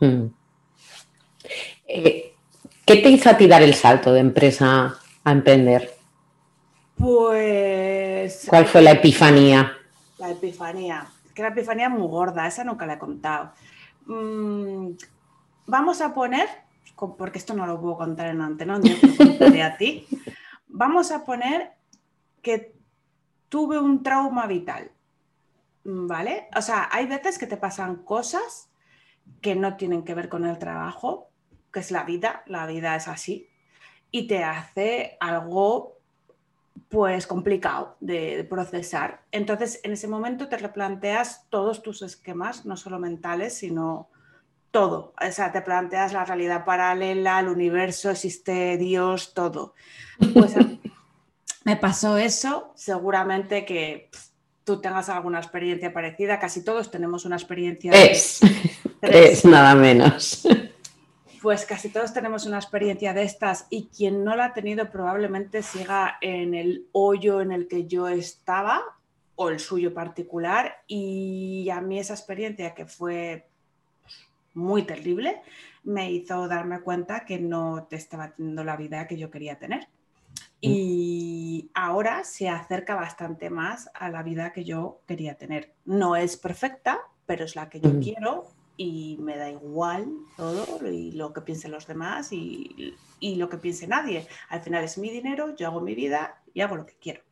[0.00, 0.26] Hmm.
[1.86, 2.34] Eh,
[2.84, 5.94] ¿Qué te hizo a ti dar el salto de empresa a emprender?
[6.96, 8.46] Pues...
[8.48, 9.72] ¿Cuál fue la epifanía?
[10.18, 11.06] La epifanía.
[11.34, 13.52] Que la epifanía es muy gorda, esa nunca la he contado.
[14.06, 14.92] Mm,
[15.66, 16.48] vamos a poner,
[17.18, 18.84] porque esto no lo puedo contar en antena, no
[19.50, 20.06] te a ti.
[20.68, 21.75] Vamos a poner
[22.46, 22.76] que
[23.48, 24.92] tuve un trauma vital.
[25.82, 26.46] ¿Vale?
[26.56, 28.70] O sea, hay veces que te pasan cosas
[29.40, 31.28] que no tienen que ver con el trabajo,
[31.72, 33.48] que es la vida, la vida es así,
[34.12, 35.98] y te hace algo
[36.88, 39.22] pues complicado de, procesar.
[39.32, 44.08] Entonces, en ese momento te replanteas todos tus esquemas, no solo mentales, sino
[44.70, 45.14] todo.
[45.20, 49.74] O sea, te planteas la realidad paralela, el universo, existe Dios, todo.
[50.32, 50.54] Pues
[51.66, 54.08] me pasó eso, seguramente que
[54.62, 57.90] tú tengas alguna experiencia parecida, casi todos tenemos una experiencia.
[57.90, 58.38] Es,
[59.02, 60.46] es nada menos.
[61.42, 65.62] Pues casi todos tenemos una experiencia de estas y quien no la ha tenido probablemente
[65.62, 68.82] siga en el hoyo en el que yo estaba
[69.36, 73.46] o el suyo particular y a mí esa experiencia que fue
[74.54, 75.40] muy terrible
[75.84, 79.86] me hizo darme cuenta que no te estaba teniendo la vida que yo quería tener.
[80.62, 80.68] Mm.
[80.68, 85.74] Y ahora se acerca bastante más a la vida que yo quería tener.
[85.84, 88.00] No es perfecta, pero es la que yo mm.
[88.00, 93.58] quiero y me da igual todo y lo que piensen los demás y, lo que
[93.58, 94.26] piense nadie.
[94.48, 97.22] Al final es mi dinero, yo hago mi vida y hago lo que quiero.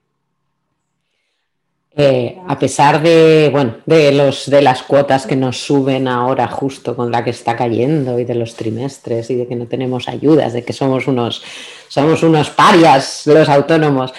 [1.96, 6.96] Eh, a pesar de, bueno, de, los, de las cuotas que nos suben ahora justo
[6.96, 10.52] con la que está cayendo y de los trimestres y de que no tenemos ayudas,
[10.52, 11.44] de que somos unos,
[11.86, 14.12] somos unos parias los autónomos,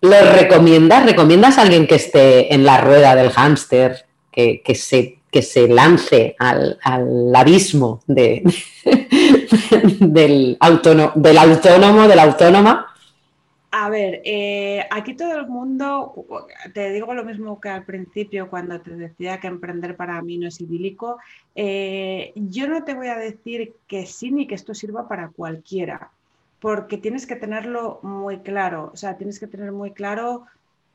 [0.00, 1.04] ¿los recomiendas?
[1.04, 5.68] ¿Recomiendas a alguien que esté en la rueda del hámster, que, que se que se
[5.68, 6.78] lance al,
[7.34, 8.42] abismo de,
[10.00, 12.89] del, autónomo, del autónomo, de la autónoma?
[13.72, 16.26] A ver, eh, aquí todo el mundo,
[16.74, 20.48] te digo lo mismo que al principio cuando te decía que emprender para mí no
[20.48, 21.18] es idílico,
[21.54, 26.10] eh, yo no te voy a decir que sí ni que esto sirva para cualquiera,
[26.60, 30.46] porque tienes que tenerlo muy claro, o sea, tienes que tener muy claro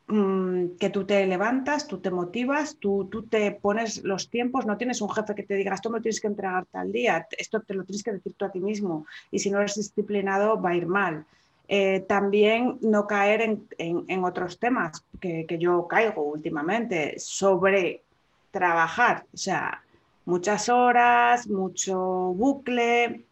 [0.07, 4.77] Mm, que tú te levantas, tú te motivas, tú, tú, te pones los tiempos, no
[4.77, 7.73] tienes un jefe que te diga esto me tienes que entregar tal día, esto te
[7.73, 10.75] lo tienes que decir tú a ti mismo y si no eres disciplinado va a
[10.75, 11.25] ir mal.
[11.67, 18.03] Eh, también no caer en, en, otros temas que, que, yo caigo últimamente sobre
[18.51, 19.83] trabajar, o sea,
[20.25, 23.25] muchas horas, mucho bucle,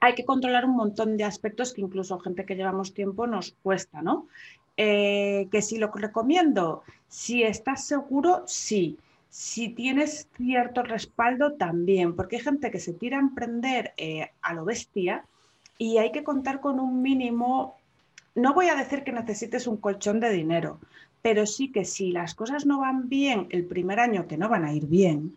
[0.00, 4.02] hay que controlar un montón de aspectos que incluso gente que llevamos tiempo nos cuesta,
[4.02, 4.28] ¿no?
[4.76, 8.98] Eh, que si lo recomiendo, si estás seguro, sí.
[9.28, 14.52] Si tienes cierto respaldo, también, porque hay gente que se tira a emprender eh, a
[14.52, 15.24] lo bestia
[15.82, 17.76] y hay que contar con un mínimo,
[18.36, 20.78] no voy a decir que necesites un colchón de dinero,
[21.22, 24.64] pero sí que si las cosas no van bien el primer año, que no van
[24.64, 25.36] a ir bien,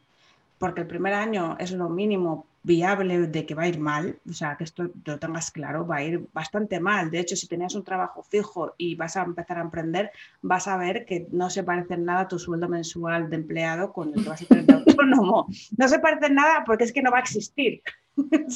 [0.59, 4.33] porque el primer año es lo mínimo viable de que va a ir mal, o
[4.33, 7.09] sea, que esto lo tengas claro, va a ir bastante mal.
[7.09, 10.11] De hecho, si tenías un trabajo fijo y vas a empezar a emprender,
[10.43, 14.13] vas a ver que no se parece en nada tu sueldo mensual de empleado con
[14.13, 15.47] el que vas a tener de autónomo.
[15.75, 17.81] No se parece en nada porque es que no va a existir.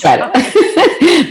[0.02, 0.32] Claro.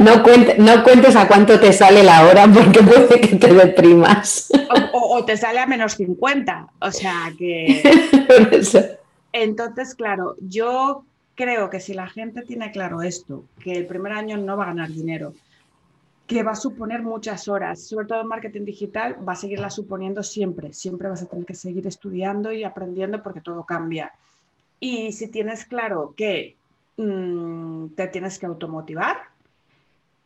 [0.01, 0.17] No,
[0.59, 4.51] no, cuentes a cuánto te sale la hora porque puede que te deprimas.
[4.93, 6.69] O, o te sale a menos 50.
[6.81, 7.83] O sea que.
[9.33, 11.05] Entonces, claro, yo
[11.35, 14.69] creo que si la gente tiene claro esto, que el primer año no va a
[14.69, 15.33] ganar dinero,
[16.27, 20.23] que va a suponer muchas horas, sobre todo en marketing digital, va a seguirla suponiendo
[20.23, 20.75] siempre.
[20.75, 24.13] Siempre vas a tener que seguir estudiando y aprendiendo porque todo cambia.
[24.79, 26.58] Y si tienes claro que
[26.99, 29.17] mm, te tienes que automotivar,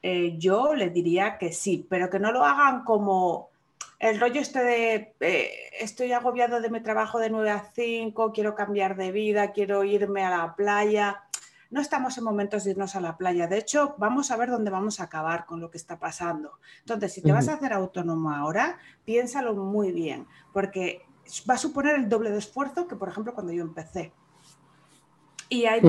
[0.03, 3.51] eh, yo le diría que sí, pero que no lo hagan como
[4.01, 8.57] el rollo este de eh, estoy agobiado de mi trabajo de 9 a 5, quiero
[8.57, 11.23] cambiar de vida, quiero irme a la playa.
[11.71, 13.47] No estamos en momentos de irnos a la playa.
[13.47, 16.59] De hecho, vamos a ver dónde vamos a acabar con lo que está pasando.
[16.81, 21.03] Entonces, si te vas a hacer autónomo ahora, piénsalo muy bien, porque
[21.49, 24.13] va a suponer el doble de esfuerzo que, por ejemplo, cuando yo empecé.
[25.49, 25.81] Y hay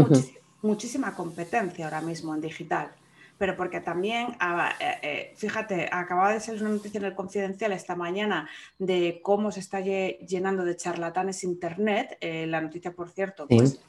[0.63, 2.91] muchísima competencia ahora mismo en digital
[3.37, 7.73] pero porque también, ah, eh, eh, fíjate, acababa de salir una noticia en el Confidencial
[7.73, 8.49] esta mañana
[8.79, 12.17] de cómo se está llenando de charlatanes Internet.
[12.21, 13.81] Eh, la noticia, por cierto, pues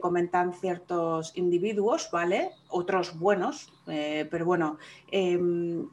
[0.00, 2.50] comentan ciertos individuos, ¿vale?
[2.68, 4.76] Otros buenos, pero bueno,
[5.10, 5.88] em,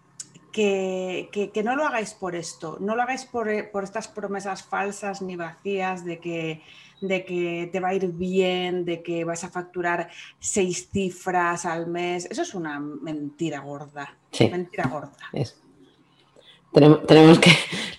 [0.51, 5.21] que, que, no lo hagáis por esto, no lo hagáis por, por estas promesas falsas
[5.21, 6.61] ni vacías de que
[7.01, 11.87] de que te va a ir bien, de que vas a facturar seis cifras al
[11.87, 12.27] mes.
[12.29, 14.15] Eso es una mentira gorda.
[14.31, 14.47] Sí.
[14.49, 15.11] Mentira gorda.
[17.07, 17.51] Tenemos, que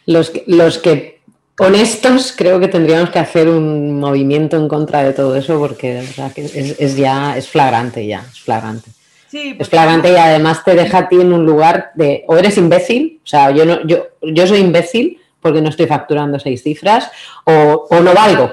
[0.07, 1.23] los, los que
[1.59, 6.01] honestos, creo que tendríamos que hacer un movimiento en contra de todo eso porque
[6.37, 8.91] es, ya, es flagrante ya, es flagrante.
[9.33, 13.21] es flagrante y además te deja a ti en un lugar de, o eres imbécil,
[13.25, 17.11] o sea, yo, no, yo, yo soy imbécil porque no estoy facturando seis cifras,
[17.45, 18.53] o, o no valgo,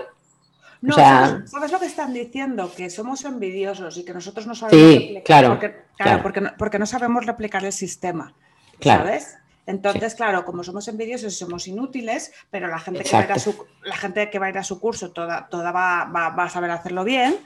[0.84, 2.72] no, ¿sabes, lo que están diciendo?
[2.76, 6.80] Que somos envidiosos y que nosotros no sabemos sí, claro, porque, claro, Porque, no, porque,
[6.80, 8.34] no, sabemos replicar el sistema.
[8.82, 9.38] ¿Sabes?
[9.66, 13.32] Entonces, claro, como somos envidiosos y somos inútiles, pero la gente, que va, a ir
[13.32, 16.44] a su, la gente que va a ir a su curso toda, toda va, va,
[16.44, 17.38] a saber hacerlo bien,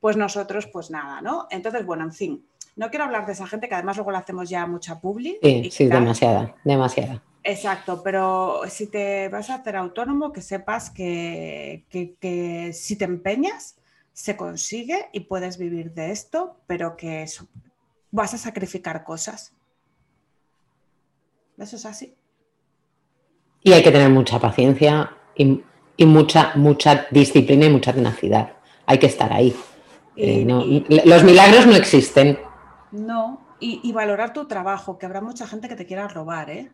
[0.00, 1.48] pues nosotros, pues nada, ¿no?
[1.50, 4.48] Entonces, bueno, en fin, no quiero hablar de esa gente que además luego le hacemos
[4.48, 5.38] ya mucha publi.
[5.42, 7.22] Sí, sí, demasiada, demasiada.
[7.48, 11.84] Exacto, pero si te vas a hacer autónomo, que sepas que,
[12.74, 13.76] si te empeñas,
[14.12, 17.24] se consigue y puedes vivir de esto, pero que
[18.10, 19.52] vas a sacrificar cosas.
[21.56, 22.16] Eso es así.
[23.62, 25.62] Y hay que tener mucha paciencia y,
[26.04, 28.54] mucha, mucha disciplina y mucha tenacidad.
[28.86, 29.54] Hay que estar ahí.
[30.16, 30.44] Eh,
[31.04, 32.40] los milagros no existen.
[32.90, 36.72] No, y, y, valorar tu trabajo, que habrá mucha gente que te quiera robar, ¿eh?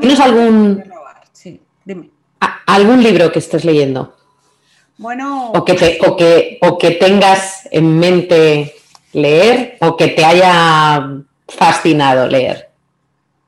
[0.00, 0.84] ¿Tienes algún,
[2.66, 4.16] algún libro que estés leyendo?
[4.98, 5.52] Bueno.
[5.52, 8.74] O que, te, o, que, o que tengas en mente
[9.12, 12.70] leer o que te haya fascinado leer.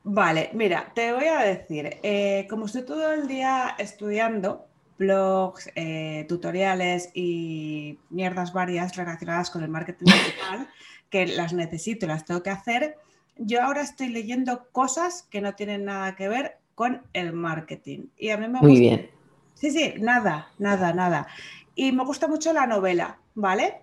[0.05, 4.65] Vale, mira, te voy a decir, eh, como estoy todo el día estudiando
[4.97, 10.69] blogs, eh, tutoriales y mierdas varias relacionadas con el marketing digital,
[11.11, 12.97] que las necesito las tengo que hacer,
[13.39, 18.07] yo ahora estoy leyendo cosas que no tienen nada que ver con el marketing.
[18.17, 19.11] Y a mí me Muy bien.
[19.55, 21.27] Sí, sí, nada, nada, nada.
[21.75, 23.77] Y me gusta mucho la novela, ¿vale?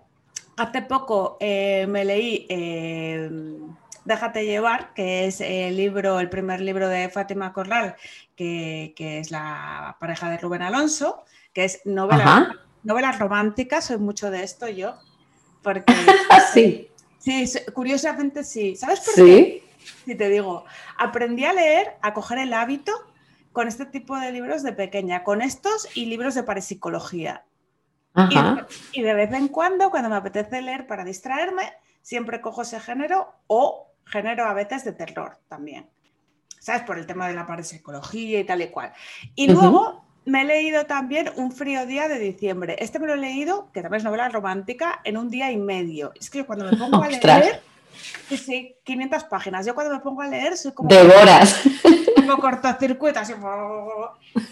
[0.56, 3.30] Hace poco eh, me leí eh,
[4.06, 7.96] Déjate llevar, que es el libro, el primer libro de Fátima Corral,
[8.36, 12.54] que, es la pareja de Rubén Alonso, que es novela,
[12.84, 14.94] novelas románticas, soy mucho de esto yo,
[15.60, 15.92] porque
[16.54, 16.88] sí.
[17.26, 18.76] Sí, curiosamente sí.
[18.76, 19.64] ¿Sabes por qué?
[20.04, 20.64] Si te digo,
[20.96, 22.92] aprendí a leer, a coger el hábito
[23.50, 27.44] con este tipo de libros de pequeña, con estos y libros de parapsicología.
[28.30, 32.78] Y, y, de vez en cuando, cuando me apetece leer para distraerme, siempre cojo ese
[32.78, 35.90] género o género a veces de terror también.
[36.60, 36.82] ¿Sabes?
[36.82, 38.92] Por el tema de la parapsicología y tal y cual.
[39.34, 42.76] Y luego me he leído también Un frío día de diciembre.
[42.80, 46.12] Este me lo he leído, que también es novela romántica, en un día y medio.
[46.20, 47.62] Es que cuando me pongo a leer,
[48.28, 49.64] sí, 500 páginas.
[49.64, 50.88] Yo cuando me pongo a leer soy como...
[50.88, 51.62] Devoras.
[52.16, 53.34] Como cortocircuito, así.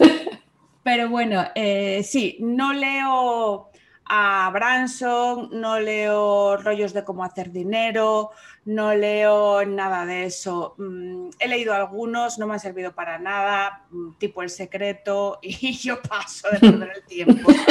[0.84, 3.70] Pero bueno, eh, sí, no leo
[4.06, 8.30] a Branson, no leo rollos de cómo hacer dinero,
[8.64, 10.74] no leo nada de eso.
[10.78, 15.72] Mm, he leído algunos, no me han servido para nada, mm, tipo El Secreto, y
[15.76, 17.50] yo paso de perder el tiempo.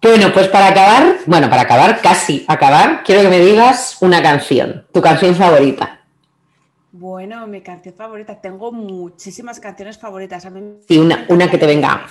[0.00, 4.86] Bueno, pues para acabar, bueno, para acabar, casi acabar, quiero que me digas una canción,
[4.92, 5.97] tu canción favorita.
[6.90, 10.46] Bueno, mi canción favorita, tengo muchísimas canciones favoritas.
[10.46, 10.52] A
[10.86, 12.06] sí, una, una que te venga.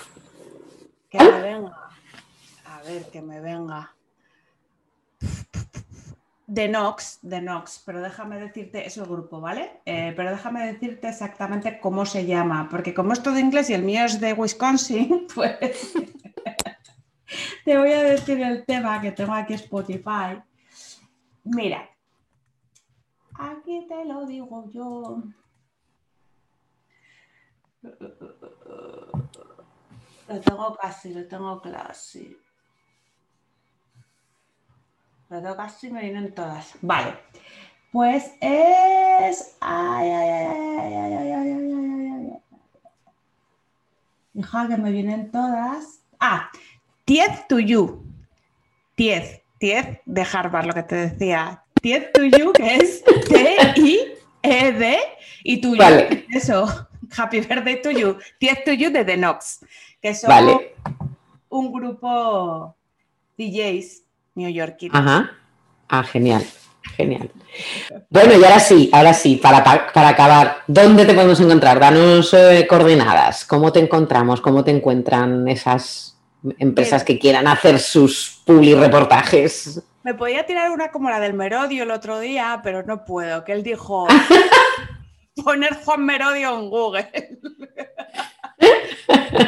[1.10, 1.90] Que me venga.
[2.66, 3.94] A ver, que me venga.
[6.46, 9.82] De Nox, de Nox, pero déjame decirte, es el grupo, ¿vale?
[9.86, 13.84] Eh, pero déjame decirte exactamente cómo se llama, porque como es todo inglés y el
[13.84, 15.94] mío es de Wisconsin, pues
[17.66, 20.42] te voy a decir el tema que tengo aquí Spotify.
[21.44, 21.90] Mira,
[23.38, 25.24] Aquí te lo digo yo.
[30.28, 32.38] Lo tengo casi, lo tengo casi.
[35.30, 36.76] Lo tengo casi, me vienen todas.
[36.82, 37.18] Vale.
[37.92, 39.58] Pues es.
[39.62, 40.46] Ay, ay, ay,
[40.80, 42.42] ay, ay, ay, ay,
[44.34, 46.02] Hija, que me vienen todas.
[46.20, 46.52] Ah,
[47.06, 48.04] 10 to you.
[48.98, 51.64] 10, 10 de Harvard, lo que te decía.
[51.82, 54.98] Tied to you, que es T-I-E-D,
[55.44, 55.84] y tuyo,
[56.34, 59.66] eso, Happy Birthday to you, Tied to you de The Knox,
[60.02, 60.62] que son
[61.50, 62.76] un grupo
[63.38, 64.04] DJs
[64.36, 64.98] neoyorquinos.
[64.98, 65.32] Ajá,
[65.90, 66.44] ah, genial.
[66.96, 67.30] Genial.
[68.10, 71.80] Bueno, y ahora sí, ahora sí, para, para acabar, ¿dónde te podemos encontrar?
[71.80, 74.40] Danos eh, coordenadas, ¿cómo te encontramos?
[74.40, 76.18] ¿Cómo te encuentran esas
[76.60, 79.82] empresas que quieran hacer sus publi reportajes.
[80.08, 83.52] Me podía tirar una como la del Merodio el otro día, pero no puedo, que
[83.52, 84.08] él dijo
[85.44, 87.12] poner Juan Merodio en Google.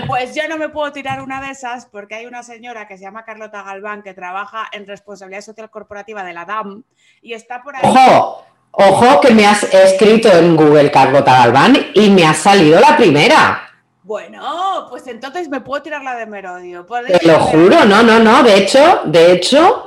[0.08, 3.04] Pues yo no me puedo tirar una de esas porque hay una señora que se
[3.04, 6.84] llama Carlota Galván que trabaja en responsabilidad social corporativa de la DAM
[7.22, 7.82] y está por ahí.
[7.84, 8.46] ¡Ojo!
[8.72, 13.70] Ojo que me has escrito en Google Carlota Galván y me ha salido la primera.
[14.04, 16.86] Bueno, pues entonces me puedo tirar la de Merodio.
[16.86, 18.44] Te lo juro, no, no, no.
[18.44, 19.86] De hecho, de hecho,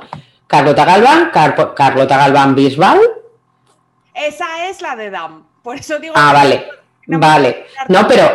[0.53, 2.99] Carlota Galván, Carlota Galván Bisbal.
[4.13, 5.47] Esa es la de DAM.
[5.63, 6.13] Por eso digo.
[6.15, 6.67] Ah, vale.
[7.07, 7.65] vale.
[7.89, 8.29] No, pero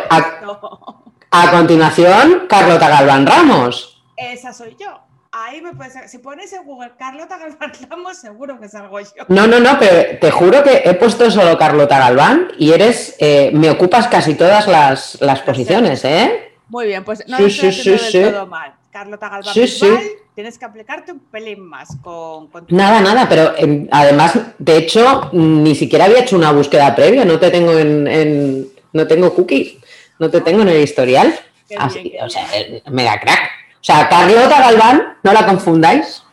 [1.31, 4.03] a continuación, Carlota Galván Ramos.
[4.17, 4.99] Esa soy yo.
[5.31, 6.11] Ahí me puedes.
[6.11, 9.07] Si pones en Google Carlota Galván Ramos, seguro que salgo yo.
[9.29, 13.15] No, no, no, pero te juro que he puesto solo Carlota Galván y eres.
[13.19, 16.51] Eh, me ocupas casi todas las, las posiciones, ¿eh?
[16.67, 18.23] Muy bien, pues no sí, sí, sí, sí.
[18.23, 18.73] todo mal.
[18.91, 20.18] Carlota Galván sí.
[20.35, 22.49] Tienes que aplicarte un pelín más con.
[22.69, 23.53] nada, nada, pero
[23.91, 28.67] además, de hecho, ni siquiera había hecho una búsqueda previa, no te tengo en, en
[28.93, 29.77] no tengo cookies.
[30.19, 31.33] No te tengo en el historial.
[31.77, 32.45] Así, o sea,
[32.91, 33.49] mega crack.
[33.75, 36.23] O sea, Carlota Galván, no la confundáis.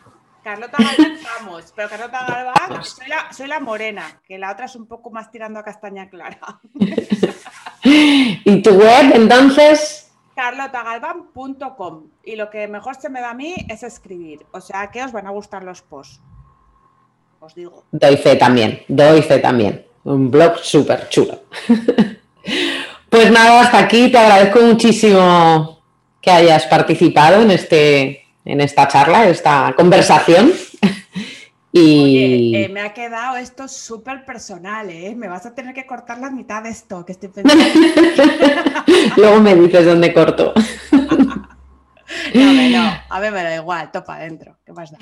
[0.43, 2.83] Carlota Galván vamos, pero Carlota Galván
[3.31, 6.39] soy la, morena, que la otra es un poco más tirando a castaña clara.
[7.83, 9.96] ¿Y tu web entonces?
[10.37, 15.03] carlotagalván.com y lo que mejor se me da a mí es escribir, o sea que
[15.03, 16.21] os van a gustar los posts.
[17.39, 17.85] Os digo.
[17.91, 19.85] Doy fe también, doy fe también.
[20.03, 21.41] Un blog súper chulo.
[23.09, 24.11] Pues nada, hasta aquí.
[24.11, 25.81] Te agradezco muchísimo
[26.21, 30.51] que hayas participado en, este, en esta charla, esta conversación.
[31.77, 31.99] Y...
[31.99, 35.13] Oye, eh, me ha quedado esto súper personal, ¿eh?
[35.15, 37.63] Me vas a tener que cortar la mitad de esto que estoy pensando.
[39.17, 40.53] Luego me dices dónde corto.
[40.91, 44.57] no, no, a ver me da igual, topa adentro.
[44.65, 44.97] ¿Qué más da?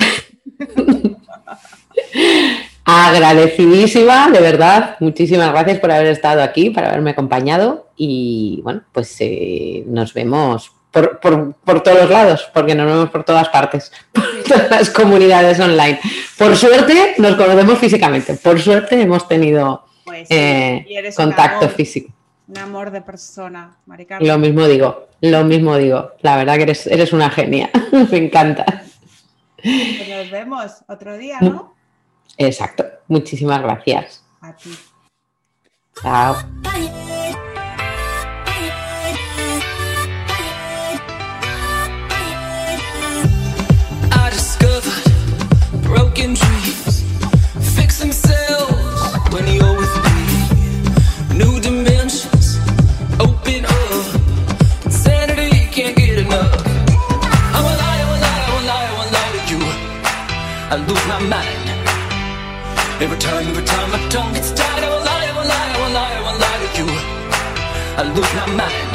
[2.84, 4.98] Agradecidísima, de verdad.
[5.00, 7.90] Muchísimas gracias por haber estado aquí, por haberme acompañado.
[7.96, 13.50] Y bueno, pues eh, nos vemos por, todos los lados, porque nos vemos por todas
[13.50, 16.00] partes, por todas las comunidades online.
[16.38, 20.86] Por suerte nos conocemos físicamente, por suerte hemos tenido pues eh,
[21.16, 22.14] contacto físico.
[22.48, 23.76] Un amor de persona,
[24.20, 26.12] Lo mismo digo, lo mismo digo.
[26.22, 27.72] La verdad que eres, eres una genia,
[28.12, 28.84] me encanta.
[29.62, 31.74] Pues nos vemos otro día, ¿no?
[32.38, 32.86] Exacto.
[33.08, 34.24] Muchísimas gracias.
[34.42, 34.78] A ti.
[36.02, 36.36] Chao.
[45.86, 47.04] Broken dreams
[47.76, 48.74] fix themselves
[49.34, 50.18] when you're with me.
[51.38, 52.58] New dimensions
[53.20, 54.06] open up.
[54.86, 56.54] Insanity can't get enough.
[57.56, 59.62] I will lie, I will lie, I will lie, I will lie to you.
[60.74, 61.66] I lose my mind.
[63.04, 65.78] Every time, every time my tongue gets tied, I will lie, I will lie, I
[65.82, 66.88] will lie, I will lie to you.
[68.00, 68.92] I lose my mind.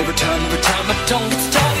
[0.00, 1.73] Every time, every time my tongue gets tied.